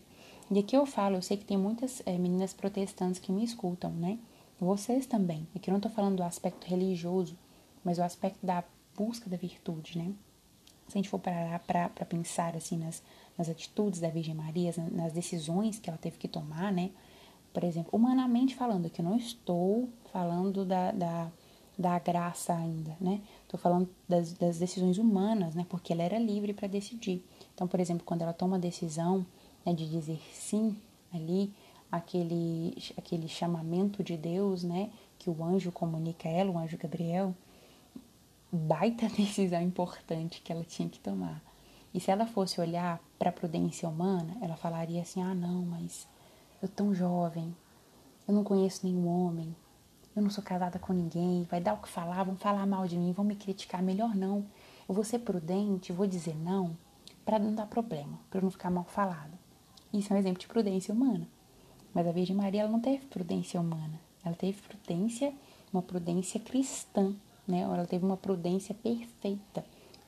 E 0.51 0.59
aqui 0.59 0.75
eu 0.75 0.85
falo, 0.85 1.15
eu 1.15 1.21
sei 1.21 1.37
que 1.37 1.45
tem 1.45 1.57
muitas 1.57 2.03
é, 2.05 2.17
meninas 2.17 2.53
protestantes 2.53 3.21
que 3.21 3.31
me 3.31 3.43
escutam, 3.45 3.89
né? 3.91 4.19
Vocês 4.59 5.05
também. 5.05 5.47
Aqui 5.55 5.69
eu 5.69 5.71
não 5.71 5.77
estou 5.79 5.91
falando 5.91 6.17
do 6.17 6.23
aspecto 6.23 6.67
religioso, 6.67 7.37
mas 7.83 7.97
o 7.97 8.03
aspecto 8.03 8.45
da 8.45 8.61
busca 8.95 9.29
da 9.29 9.37
virtude, 9.37 9.97
né? 9.97 10.13
Se 10.89 10.97
a 10.97 10.99
gente 10.99 11.07
for 11.07 11.19
parar 11.19 11.59
para 11.59 12.05
pensar 12.05 12.57
assim 12.57 12.77
nas, 12.77 13.01
nas 13.37 13.47
atitudes 13.47 14.01
da 14.01 14.09
Virgem 14.09 14.35
Maria, 14.35 14.73
nas 14.91 15.13
decisões 15.13 15.79
que 15.79 15.89
ela 15.89 15.97
teve 15.97 16.17
que 16.17 16.27
tomar, 16.27 16.73
né? 16.73 16.91
Por 17.53 17.63
exemplo, 17.63 17.89
humanamente 17.93 18.55
falando, 18.55 18.89
que 18.89 19.01
eu 19.01 19.05
não 19.05 19.17
estou 19.17 19.89
falando 20.11 20.63
da, 20.65 20.91
da, 20.91 21.31
da 21.77 21.99
graça 21.99 22.53
ainda, 22.53 22.95
né? 22.99 23.21
Estou 23.43 23.59
falando 23.59 23.89
das, 24.07 24.33
das 24.33 24.57
decisões 24.57 24.97
humanas, 24.97 25.53
né? 25.53 25.65
Porque 25.69 25.91
ela 25.91 26.03
era 26.03 26.17
livre 26.17 26.53
para 26.53 26.67
decidir. 26.67 27.23
Então, 27.53 27.67
por 27.67 27.79
exemplo, 27.79 28.05
quando 28.05 28.21
ela 28.21 28.33
toma 28.33 28.55
a 28.55 28.59
decisão 28.59 29.25
né, 29.65 29.73
de 29.73 29.89
dizer 29.89 30.19
sim 30.33 30.75
ali, 31.13 31.53
aquele, 31.91 32.75
aquele 32.97 33.27
chamamento 33.27 34.03
de 34.03 34.15
Deus, 34.15 34.63
né? 34.63 34.89
Que 35.19 35.29
o 35.29 35.43
anjo 35.43 35.71
comunica 35.71 36.29
a 36.29 36.31
ela, 36.31 36.51
o 36.51 36.57
anjo 36.57 36.77
Gabriel, 36.77 37.35
baita 38.51 39.07
decisão 39.15 39.61
importante 39.61 40.41
que 40.41 40.51
ela 40.51 40.63
tinha 40.63 40.87
que 40.87 40.99
tomar. 40.99 41.41
E 41.93 41.99
se 41.99 42.09
ela 42.09 42.25
fosse 42.25 42.61
olhar 42.61 43.01
para 43.19 43.29
a 43.29 43.33
prudência 43.33 43.87
humana, 43.87 44.37
ela 44.41 44.55
falaria 44.55 45.01
assim: 45.01 45.21
ah, 45.21 45.35
não, 45.35 45.63
mas 45.63 46.07
eu 46.61 46.69
tão 46.69 46.93
jovem, 46.93 47.55
eu 48.27 48.33
não 48.33 48.43
conheço 48.43 48.85
nenhum 48.85 49.07
homem, 49.07 49.55
eu 50.15 50.21
não 50.21 50.29
sou 50.29 50.43
casada 50.43 50.77
com 50.77 50.93
ninguém, 50.93 51.43
vai 51.43 51.61
dar 51.61 51.73
o 51.73 51.81
que 51.81 51.87
falar, 51.87 52.23
vão 52.23 52.35
falar 52.35 52.65
mal 52.65 52.87
de 52.87 52.97
mim, 52.97 53.13
vão 53.13 53.25
me 53.25 53.35
criticar, 53.35 53.81
melhor 53.81 54.13
não. 54.13 54.45
Eu 54.87 54.93
vou 54.93 55.03
ser 55.03 55.19
prudente, 55.19 55.93
vou 55.93 56.05
dizer 56.05 56.35
não, 56.35 56.75
para 57.23 57.39
não 57.39 57.55
dar 57.55 57.65
problema, 57.65 58.19
para 58.29 58.41
não 58.41 58.51
ficar 58.51 58.69
mal 58.69 58.83
falada. 58.83 59.39
Isso 59.93 60.11
é 60.11 60.15
um 60.15 60.19
exemplo 60.19 60.39
de 60.39 60.47
prudência 60.47 60.93
humana. 60.93 61.27
Mas 61.93 62.07
a 62.07 62.11
Virgem 62.11 62.35
Maria 62.35 62.61
ela 62.61 62.71
não 62.71 62.79
teve 62.79 63.05
prudência 63.05 63.59
humana, 63.59 63.99
ela 64.23 64.35
teve 64.35 64.61
prudência, 64.61 65.33
uma 65.71 65.81
prudência 65.81 66.39
cristã, 66.39 67.13
né? 67.47 67.61
Ela 67.61 67.85
teve 67.85 68.05
uma 68.05 68.17
prudência 68.17 68.75
perfeita, 68.75 69.65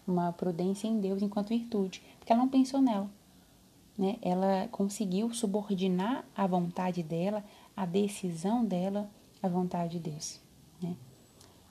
uma 0.08 0.32
prudência 0.32 0.88
em 0.88 1.00
Deus 1.00 1.22
enquanto 1.22 1.50
virtude, 1.50 2.02
porque 2.20 2.32
ela 2.32 2.42
não 2.42 2.50
pensou 2.50 2.82
nela, 2.82 3.10
né? 3.98 4.18
Ela 4.22 4.68
conseguiu 4.72 5.34
subordinar 5.34 6.26
a 6.36 6.48
vontade 6.48 7.04
dela, 7.04 7.44
a 7.76 7.86
decisão 7.86 8.66
dela 8.66 9.10
à 9.42 9.48
vontade 9.48 10.00
de 10.00 10.12
Deus, 10.12 10.40
né? 10.82 10.96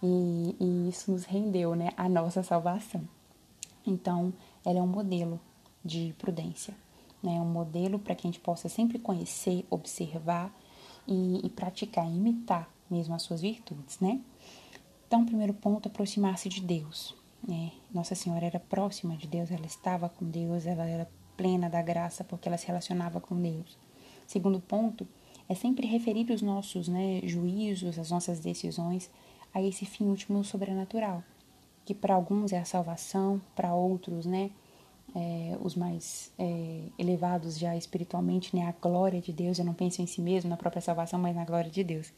E, 0.02 0.56
e 0.58 0.88
isso 0.88 1.12
nos 1.12 1.24
rendeu, 1.24 1.76
né, 1.76 1.90
a 1.96 2.08
nossa 2.08 2.42
salvação. 2.42 3.02
Então, 3.86 4.32
ela 4.64 4.78
é 4.78 4.82
um 4.82 4.86
modelo 4.86 5.40
de 5.84 6.14
prudência 6.18 6.74
né? 7.22 7.40
Um 7.40 7.46
modelo 7.46 7.98
para 7.98 8.14
que 8.14 8.26
a 8.26 8.30
gente 8.30 8.40
possa 8.40 8.68
sempre 8.68 8.98
conhecer, 8.98 9.64
observar 9.70 10.52
e, 11.06 11.46
e 11.46 11.50
praticar, 11.50 12.06
imitar 12.06 12.68
mesmo 12.90 13.14
as 13.14 13.22
suas 13.22 13.40
virtudes, 13.40 13.98
né? 14.00 14.20
Então, 15.06 15.24
primeiro 15.24 15.54
ponto, 15.54 15.88
aproximar-se 15.88 16.48
de 16.48 16.60
Deus. 16.60 17.14
Né? 17.46 17.72
Nossa 17.92 18.14
Senhora 18.14 18.46
era 18.46 18.60
próxima 18.60 19.16
de 19.16 19.26
Deus, 19.26 19.50
ela 19.50 19.66
estava 19.66 20.08
com 20.08 20.24
Deus, 20.24 20.66
ela 20.66 20.86
era 20.86 21.08
plena 21.36 21.68
da 21.68 21.82
graça 21.82 22.24
porque 22.24 22.48
ela 22.48 22.58
se 22.58 22.66
relacionava 22.66 23.20
com 23.20 23.34
Deus. 23.40 23.78
Segundo 24.26 24.60
ponto, 24.60 25.06
é 25.48 25.54
sempre 25.54 25.86
referir 25.86 26.30
os 26.30 26.40
nossos 26.40 26.88
né, 26.88 27.20
juízos, 27.24 27.98
as 27.98 28.10
nossas 28.10 28.40
decisões 28.40 29.10
a 29.52 29.60
esse 29.60 29.84
fim 29.84 30.04
último 30.06 30.42
sobrenatural, 30.42 31.22
que 31.84 31.94
para 31.94 32.14
alguns 32.14 32.52
é 32.52 32.58
a 32.58 32.64
salvação, 32.64 33.40
para 33.54 33.74
outros, 33.74 34.24
né, 34.24 34.50
é, 35.14 35.56
os 35.60 35.74
mais 35.74 36.32
é, 36.38 36.84
elevados 36.98 37.58
já 37.58 37.76
espiritualmente, 37.76 38.54
né? 38.56 38.66
A 38.66 38.72
glória 38.72 39.20
de 39.20 39.32
Deus, 39.32 39.58
eu 39.58 39.64
não 39.64 39.74
penso 39.74 40.00
em 40.00 40.06
si 40.06 40.20
mesmo, 40.20 40.48
na 40.48 40.56
própria 40.56 40.80
salvação, 40.80 41.20
mas 41.20 41.36
na 41.36 41.44
glória 41.44 41.70
de 41.70 41.84
Deus. 41.84 42.12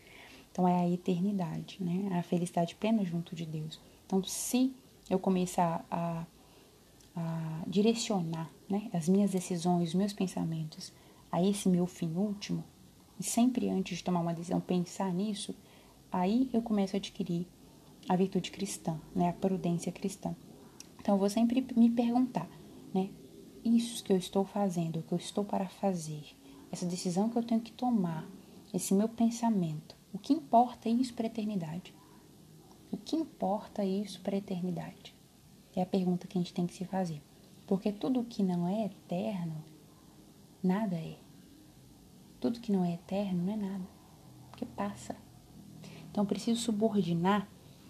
Então 0.52 0.68
é 0.68 0.80
a 0.80 0.88
eternidade, 0.88 1.78
né? 1.80 2.16
A 2.16 2.22
felicidade 2.22 2.74
plena 2.76 3.04
junto 3.04 3.34
de 3.34 3.44
Deus. 3.44 3.80
Então, 4.06 4.22
se 4.22 4.72
eu 5.10 5.18
começar 5.18 5.84
a, 5.90 6.24
a 7.14 7.62
direcionar 7.66 8.50
né, 8.68 8.88
as 8.92 9.08
minhas 9.08 9.30
decisões, 9.30 9.90
os 9.90 9.94
meus 9.94 10.12
pensamentos 10.12 10.92
a 11.30 11.42
esse 11.42 11.68
meu 11.68 11.86
fim 11.86 12.14
último, 12.14 12.64
e 13.18 13.22
sempre 13.22 13.68
antes 13.68 13.98
de 13.98 14.04
tomar 14.04 14.20
uma 14.20 14.34
decisão 14.34 14.60
pensar 14.60 15.12
nisso, 15.12 15.54
aí 16.10 16.48
eu 16.52 16.62
começo 16.62 16.96
a 16.96 16.98
adquirir 16.98 17.46
a 18.08 18.16
virtude 18.16 18.50
cristã, 18.50 19.00
né, 19.14 19.30
a 19.30 19.32
prudência 19.32 19.90
cristã. 19.90 20.34
Então 21.00 21.14
eu 21.14 21.18
vou 21.18 21.30
sempre 21.30 21.66
me 21.76 21.90
perguntar, 21.90 22.48
né? 22.92 23.10
isso 23.64 24.04
que 24.04 24.12
eu 24.12 24.16
estou 24.16 24.44
fazendo, 24.44 24.98
o 24.98 25.02
que 25.02 25.12
eu 25.12 25.18
estou 25.18 25.44
para 25.44 25.68
fazer, 25.68 26.24
essa 26.70 26.84
decisão 26.84 27.28
que 27.30 27.36
eu 27.36 27.42
tenho 27.42 27.60
que 27.60 27.72
tomar, 27.72 28.28
esse 28.72 28.92
meu 28.92 29.08
pensamento, 29.08 29.96
o 30.12 30.18
que 30.18 30.32
importa 30.32 30.88
isso 30.88 31.14
para 31.14 31.26
a 31.26 31.28
eternidade? 31.28 31.94
O 32.90 32.96
que 32.96 33.16
importa 33.16 33.84
isso 33.84 34.20
para 34.20 34.36
a 34.36 34.38
eternidade? 34.38 35.13
É 35.76 35.82
a 35.82 35.86
pergunta 35.86 36.26
que 36.26 36.38
a 36.38 36.40
gente 36.40 36.54
tem 36.54 36.66
que 36.66 36.74
se 36.74 36.84
fazer. 36.84 37.20
Porque 37.66 37.90
tudo 37.90 38.24
que 38.24 38.42
não 38.42 38.68
é 38.68 38.84
eterno, 38.84 39.64
nada 40.62 40.96
é. 40.96 41.16
Tudo 42.40 42.60
que 42.60 42.70
não 42.70 42.84
é 42.84 42.94
eterno 42.94 43.42
não 43.42 43.52
é 43.52 43.56
nada, 43.56 43.84
porque 44.50 44.66
passa. 44.66 45.16
Então 46.10 46.22
eu 46.22 46.28
preciso 46.28 46.60
subordinar 46.60 47.48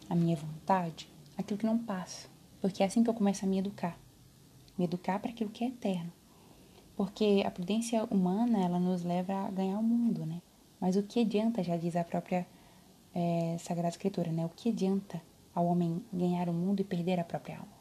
a 0.09 0.15
minha 0.15 0.37
vontade 0.37 1.13
àquilo 1.37 1.59
que 1.59 1.67
não 1.67 1.79
passa, 1.79 2.29
porque 2.61 2.83
é 2.83 2.87
assim 2.87 3.03
que 3.03 3.11
eu 3.11 3.15
começo 3.15 3.45
a 3.45 3.49
me 3.49 3.59
educar. 3.59 3.99
Me 4.79 4.85
educar 4.85 5.19
para 5.19 5.31
aquilo 5.31 5.51
que 5.51 5.65
é 5.65 5.69
eterno. 5.69 6.13
Porque 6.97 7.43
a 7.45 7.51
prudência 7.51 8.05
humana, 8.05 8.65
ela 8.65 8.79
nos 8.79 9.03
leva 9.03 9.35
a 9.35 9.51
ganhar 9.51 9.79
o 9.79 9.83
mundo, 9.83 10.25
né? 10.25 10.41
Mas 10.81 10.97
o 10.97 11.03
que 11.03 11.21
adianta, 11.21 11.63
já 11.63 11.77
diz 11.77 11.97
a 11.97 12.05
própria 12.05 12.47
é, 13.13 13.57
Sagrada 13.59 13.89
Escritura, 13.89 14.31
né? 14.31 14.47
O 14.47 14.51
que 14.51 14.69
adianta 14.69 15.21
ao 15.55 15.67
homem 15.67 16.05
ganhar 16.13 16.49
o 16.49 16.53
mundo 16.53 16.81
e 16.81 16.85
perder 16.85 17.19
a 17.19 17.25
própria 17.25 17.59
alma? 17.59 17.74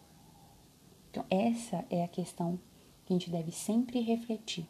Então, 1.14 1.24
essa 1.30 1.86
é 1.92 2.04
a 2.04 2.08
questão 2.08 2.60
que 3.06 3.14
a 3.14 3.16
gente 3.16 3.30
deve 3.30 3.52
sempre 3.52 4.02
refletir 4.02 4.66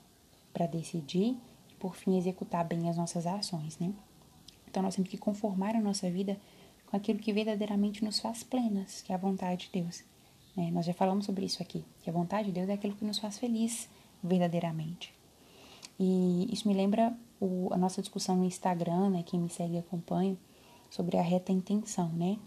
para 0.51 0.67
decidir 0.67 1.37
e, 1.69 1.73
por 1.79 1.95
fim, 1.95 2.17
executar 2.17 2.65
bem 2.65 2.89
as 2.89 2.97
nossas 2.97 3.25
ações, 3.25 3.79
né? 3.79 3.93
Então, 4.69 4.83
nós 4.83 4.93
temos 4.93 5.09
que 5.09 5.17
conformar 5.17 5.73
a 5.73 5.79
nossa 5.79 6.11
vida 6.11 6.37
com 6.87 6.97
aquilo 6.97 7.17
que 7.17 7.31
verdadeiramente 7.31 8.03
nos 8.03 8.19
faz 8.19 8.43
plenas, 8.43 9.01
que 9.01 9.13
é 9.13 9.15
a 9.15 9.17
vontade 9.17 9.67
de 9.67 9.81
Deus. 9.81 10.03
Né? 10.53 10.69
Nós 10.69 10.85
já 10.85 10.93
falamos 10.93 11.25
sobre 11.25 11.45
isso 11.45 11.63
aqui, 11.63 11.85
que 12.01 12.09
a 12.09 12.13
vontade 12.13 12.47
de 12.47 12.51
Deus 12.51 12.67
é 12.67 12.73
aquilo 12.73 12.95
que 12.95 13.05
nos 13.05 13.19
faz 13.19 13.37
feliz 13.37 13.87
verdadeiramente. 14.21 15.13
E 15.97 16.49
isso 16.51 16.67
me 16.67 16.73
lembra 16.73 17.15
o, 17.39 17.69
a 17.71 17.77
nossa 17.77 18.01
discussão 18.01 18.35
no 18.35 18.43
Instagram, 18.43 19.11
né? 19.11 19.23
Quem 19.23 19.39
me 19.39 19.49
segue 19.49 19.75
e 19.75 19.79
acompanha, 19.79 20.35
sobre 20.89 21.17
a 21.17 21.21
reta 21.21 21.53
intenção, 21.53 22.09
né? 22.09 22.37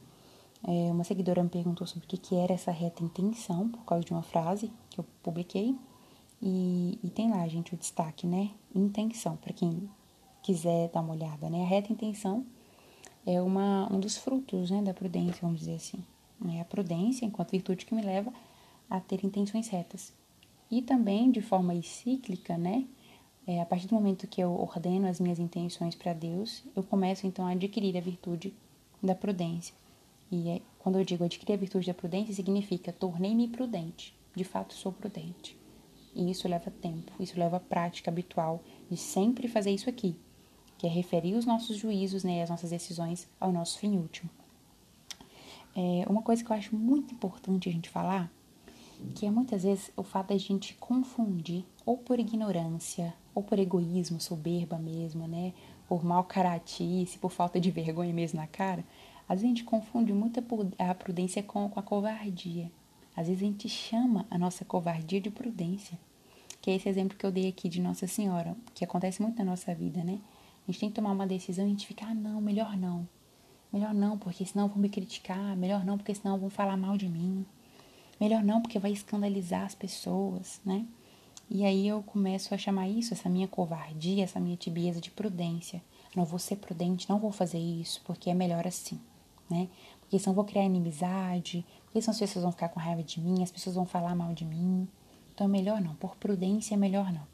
É, 0.65 0.91
uma 0.91 1.05
seguidora 1.05 1.43
me 1.43 1.49
perguntou 1.49 1.87
sobre 1.87 2.07
o 2.07 2.09
que, 2.09 2.17
que 2.17 2.35
era 2.35 2.53
essa 2.53 2.71
reta 2.71 3.03
intenção, 3.03 3.69
por 3.69 3.85
causa 3.85 4.05
de 4.05 4.13
uma 4.13 4.23
frase 4.23 4.73
que 4.91 4.99
eu 4.99 5.05
publiquei. 5.23 5.77
E, 6.43 6.99
e 7.03 7.11
tem 7.11 7.31
lá, 7.31 7.47
gente, 7.49 7.75
o 7.75 7.77
destaque, 7.77 8.27
né? 8.27 8.51
Intenção, 8.75 9.37
para 9.37 9.53
quem 9.53 9.89
quiser 10.43 10.89
dar 10.91 11.01
uma 11.01 11.15
olhada, 11.15 11.49
né? 11.49 11.63
A 11.63 11.67
reta 11.67 11.93
intenção 11.93 12.45
é 13.25 13.41
uma, 13.41 13.93
um 13.93 13.99
dos 13.99 14.17
frutos 14.17 14.71
né, 14.71 14.83
da 14.83 14.95
prudência, 14.95 15.41
vamos 15.43 15.61
dizer 15.61 15.75
assim. 15.75 15.99
Né? 16.41 16.61
A 16.61 16.65
prudência, 16.65 17.25
enquanto 17.25 17.51
virtude 17.51 17.85
que 17.85 17.95
me 17.95 18.03
leva 18.03 18.33
a 18.89 19.01
ter 19.01 19.25
intenções 19.25 19.69
retas. 19.69 20.13
E 20.71 20.83
também, 20.83 21.31
de 21.31 21.41
forma 21.41 21.81
cíclica, 21.83 22.57
né? 22.57 22.87
É, 23.47 23.61
a 23.61 23.67
partir 23.67 23.87
do 23.87 23.95
momento 23.95 24.27
que 24.27 24.41
eu 24.41 24.53
ordeno 24.53 25.07
as 25.07 25.21
minhas 25.21 25.39
intenções 25.39 25.95
para 25.95 26.13
Deus, 26.13 26.65
eu 26.75 26.83
começo 26.83 27.27
então 27.27 27.47
a 27.47 27.51
adquirir 27.51 27.97
a 27.97 28.01
virtude 28.01 28.53
da 29.01 29.15
prudência. 29.15 29.73
E 30.31 30.49
é, 30.49 30.63
quando 30.79 30.99
eu 30.99 31.05
digo 31.05 31.25
adquirir 31.25 31.55
a 31.55 31.57
virtude 31.57 31.87
da 31.87 31.95
prudência, 31.95 32.35
significa 32.35 32.93
tornei-me 32.93 33.49
prudente. 33.49 34.15
De 34.35 34.45
fato, 34.45 34.75
sou 34.75 34.93
prudente. 34.93 35.59
E 36.15 36.31
isso 36.31 36.49
leva 36.49 36.71
tempo, 36.71 37.13
isso 37.21 37.39
leva 37.39 37.61
prática 37.61 38.11
habitual 38.11 38.63
de 38.91 38.97
sempre 38.97 39.49
fazer 39.49 39.71
isso 39.71 39.89
aqui, 39.89 40.17
que 40.79 40.87
é 40.87 40.91
referir 40.91 41.35
os 41.35 41.45
nossos 41.45 41.77
juízos, 41.77 42.25
né, 42.25 42.43
as 42.43 42.49
nossas 42.49 42.71
decisões 42.71 43.29
ao 43.39 43.53
nosso 43.53 43.79
fim 43.79 43.97
último. 43.99 44.31
É, 45.77 46.07
uma 46.09 46.23
coisa 46.23 46.43
que 46.43 46.51
eu 46.51 46.57
acho 46.57 46.75
muito 46.75 47.13
importante 47.13 47.69
a 47.69 47.73
gente 47.73 47.91
falar, 47.91 48.33
que 49.15 49.27
é 49.27 49.31
muitas 49.31 49.63
vezes 49.63 49.93
o 49.95 50.03
fato 50.03 50.29
da 50.29 50.39
gente 50.39 50.75
confundir, 50.77 51.65
ou 51.85 51.99
por 51.99 52.19
ignorância, 52.19 53.13
ou 53.35 53.43
por 53.43 53.59
egoísmo, 53.59 54.19
soberba 54.19 54.79
mesmo, 54.79 55.29
né, 55.29 55.53
por 55.87 56.03
mal 56.03 56.25
caratice, 56.25 57.19
por 57.19 57.31
falta 57.31 57.61
de 57.61 57.71
vergonha 57.71 58.15
mesmo 58.15 58.41
na 58.41 58.47
cara, 58.47 58.83
às 59.29 59.41
vezes 59.41 59.45
a 59.45 59.49
gente 59.49 59.65
confunde 59.65 60.13
muito 60.13 60.41
a 60.79 60.95
prudência 60.95 61.43
com, 61.43 61.69
com 61.69 61.81
a 61.81 61.83
covardia. 61.83 62.71
Às 63.17 63.27
vezes 63.27 63.43
a 63.43 63.47
gente 63.47 63.69
chama 63.69 64.25
a 64.31 64.39
nossa 64.39 64.65
covardia 64.65 65.21
de 65.21 65.31
prudência. 65.31 65.99
Que 66.63 66.71
é 66.71 66.77
esse 66.77 66.89
exemplo 66.89 67.19
que 67.19 67.27
eu 67.27 67.33
dei 67.33 67.49
aqui 67.49 67.69
de 67.69 67.81
Nossa 67.81 68.07
Senhora, 68.07 68.57
que 68.73 68.85
acontece 68.85 69.21
muito 69.21 69.39
na 69.39 69.45
nossa 69.45 69.75
vida, 69.75 70.05
né? 70.05 70.21
A 70.63 70.71
gente 70.71 70.81
tem 70.81 70.89
que 70.89 70.95
tomar 70.95 71.11
uma 71.11 71.27
decisão 71.27 71.65
e 71.65 71.69
a 71.69 71.71
gente 71.71 71.87
fica, 71.87 72.07
ah, 72.07 72.15
não, 72.15 72.41
melhor 72.41 72.77
não. 72.77 73.09
Melhor 73.73 73.93
não, 73.93 74.17
porque 74.17 74.45
senão 74.45 74.69
vão 74.69 74.79
me 74.79 74.89
criticar. 74.89 75.57
Melhor 75.57 75.85
não, 75.85 75.97
porque 75.97 76.15
senão 76.15 76.39
vão 76.39 76.51
falar 76.51 76.77
mal 76.77 76.97
de 76.97 77.09
mim. 77.09 77.45
Melhor 78.21 78.45
não, 78.45 78.63
porque 78.63 78.79
vai 78.79 78.93
escandalizar 78.93 79.65
as 79.65 79.75
pessoas, 79.75 80.61
né? 80.65 80.87
E 81.51 81.65
aí 81.65 81.87
eu 81.87 82.03
começo 82.03 82.55
a 82.55 82.59
chamar 82.59 82.89
isso, 82.89 83.13
essa 83.13 83.29
minha 83.29 83.49
covardia, 83.49 84.25
essa 84.25 84.41
minha 84.41 84.57
tibieza 84.57 85.01
de 85.01 85.11
prudência. 85.11 85.83
Não 86.15 86.25
vou 86.25 86.39
ser 86.39 86.57
prudente, 86.57 87.09
não 87.09 87.19
vou 87.19 87.33
fazer 87.33 87.59
isso, 87.59 88.01
porque 88.05 88.31
é 88.31 88.35
melhor 88.35 88.67
assim 88.67 89.01
né? 89.51 89.69
Porque 90.01 90.19
senão 90.19 90.33
eu 90.33 90.37
vou 90.37 90.45
criar 90.45 90.65
inimizade, 90.65 91.65
porque 91.85 92.01
senão 92.01 92.13
as 92.13 92.19
pessoas 92.19 92.43
vão 92.43 92.53
ficar 92.53 92.69
com 92.69 92.79
raiva 92.79 93.03
de 93.03 93.21
mim, 93.21 93.43
as 93.43 93.51
pessoas 93.51 93.77
vão 93.77 93.87
falar 93.87 94.15
mal 94.15 94.33
de 94.33 94.45
mim. 94.45 94.87
Então 95.35 95.47
é 95.47 95.51
melhor 95.51 95.81
não, 95.81 95.95
por 95.97 96.17
prudência 96.17 96.75
é 96.75 96.77
melhor 96.77 97.13
não. 97.13 97.27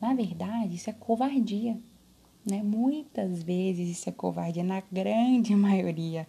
Na 0.00 0.14
verdade, 0.14 0.74
isso 0.74 0.90
é 0.90 0.92
covardia, 0.92 1.78
né? 2.48 2.62
Muitas 2.62 3.42
vezes 3.42 3.98
isso 3.98 4.08
é 4.08 4.12
covardia, 4.12 4.64
na 4.64 4.82
grande 4.90 5.54
maioria 5.56 6.26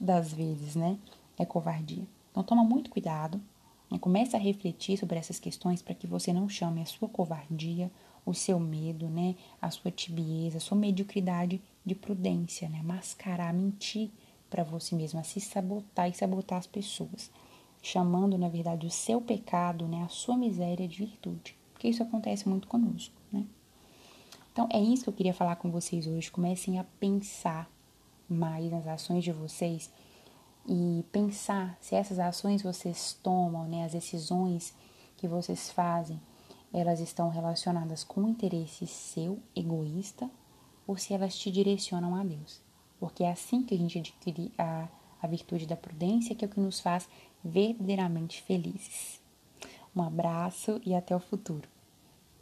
das 0.00 0.32
vezes, 0.32 0.76
né? 0.76 0.98
É 1.38 1.44
covardia. 1.44 2.06
Então 2.30 2.42
toma 2.42 2.64
muito 2.64 2.90
cuidado, 2.90 3.40
né? 3.90 3.98
comece 3.98 4.36
a 4.36 4.38
refletir 4.38 4.98
sobre 4.98 5.18
essas 5.18 5.38
questões 5.38 5.82
para 5.82 5.94
que 5.94 6.06
você 6.06 6.32
não 6.32 6.48
chame 6.48 6.82
a 6.82 6.86
sua 6.86 7.08
covardia, 7.08 7.90
o 8.26 8.34
seu 8.34 8.58
medo, 8.58 9.08
né? 9.08 9.34
A 9.60 9.70
sua 9.70 9.90
tibieza, 9.90 10.58
a 10.58 10.60
sua 10.60 10.76
mediocridade 10.76 11.60
de 11.84 11.94
prudência, 11.94 12.68
né? 12.68 12.82
Mascarar, 12.82 13.52
mentir 13.52 14.10
para 14.54 14.62
você 14.62 14.94
mesmo, 14.94 15.18
a 15.18 15.24
se 15.24 15.40
sabotar 15.40 16.08
e 16.08 16.14
sabotar 16.14 16.60
as 16.60 16.66
pessoas, 16.68 17.28
chamando, 17.82 18.38
na 18.38 18.48
verdade, 18.48 18.86
o 18.86 18.90
seu 18.90 19.20
pecado, 19.20 19.88
né, 19.88 20.04
a 20.04 20.08
sua 20.08 20.36
miséria 20.36 20.86
de 20.86 20.96
virtude, 20.96 21.58
porque 21.72 21.88
isso 21.88 22.04
acontece 22.04 22.48
muito 22.48 22.68
conosco, 22.68 23.12
né? 23.32 23.44
Então, 24.52 24.68
é 24.70 24.80
isso 24.80 25.02
que 25.02 25.10
eu 25.10 25.14
queria 25.14 25.34
falar 25.34 25.56
com 25.56 25.72
vocês 25.72 26.06
hoje. 26.06 26.30
Comecem 26.30 26.78
a 26.78 26.84
pensar 27.00 27.68
mais 28.28 28.70
nas 28.70 28.86
ações 28.86 29.24
de 29.24 29.32
vocês 29.32 29.90
e 30.68 31.04
pensar 31.10 31.76
se 31.80 31.96
essas 31.96 32.20
ações 32.20 32.62
vocês 32.62 33.18
tomam, 33.20 33.64
né, 33.64 33.84
as 33.84 33.90
decisões 33.90 34.72
que 35.16 35.26
vocês 35.26 35.72
fazem, 35.72 36.20
elas 36.72 37.00
estão 37.00 37.28
relacionadas 37.28 38.04
com 38.04 38.20
um 38.20 38.28
interesse 38.28 38.86
seu, 38.86 39.40
egoísta, 39.56 40.30
ou 40.86 40.96
se 40.96 41.12
elas 41.12 41.36
te 41.36 41.50
direcionam 41.50 42.14
a 42.14 42.22
Deus 42.22 42.63
porque 43.04 43.22
é 43.22 43.30
assim 43.30 43.62
que 43.62 43.74
a 43.74 43.76
gente 43.76 43.98
adquire 43.98 44.50
a, 44.56 44.88
a 45.20 45.26
virtude 45.26 45.66
da 45.66 45.76
prudência, 45.76 46.34
que 46.34 46.42
é 46.42 46.48
o 46.48 46.50
que 46.50 46.58
nos 46.58 46.80
faz 46.80 47.06
verdadeiramente 47.44 48.40
felizes. 48.40 49.20
Um 49.94 50.00
abraço 50.00 50.80
e 50.86 50.94
até 50.94 51.14
o 51.14 51.20
futuro. 51.20 51.68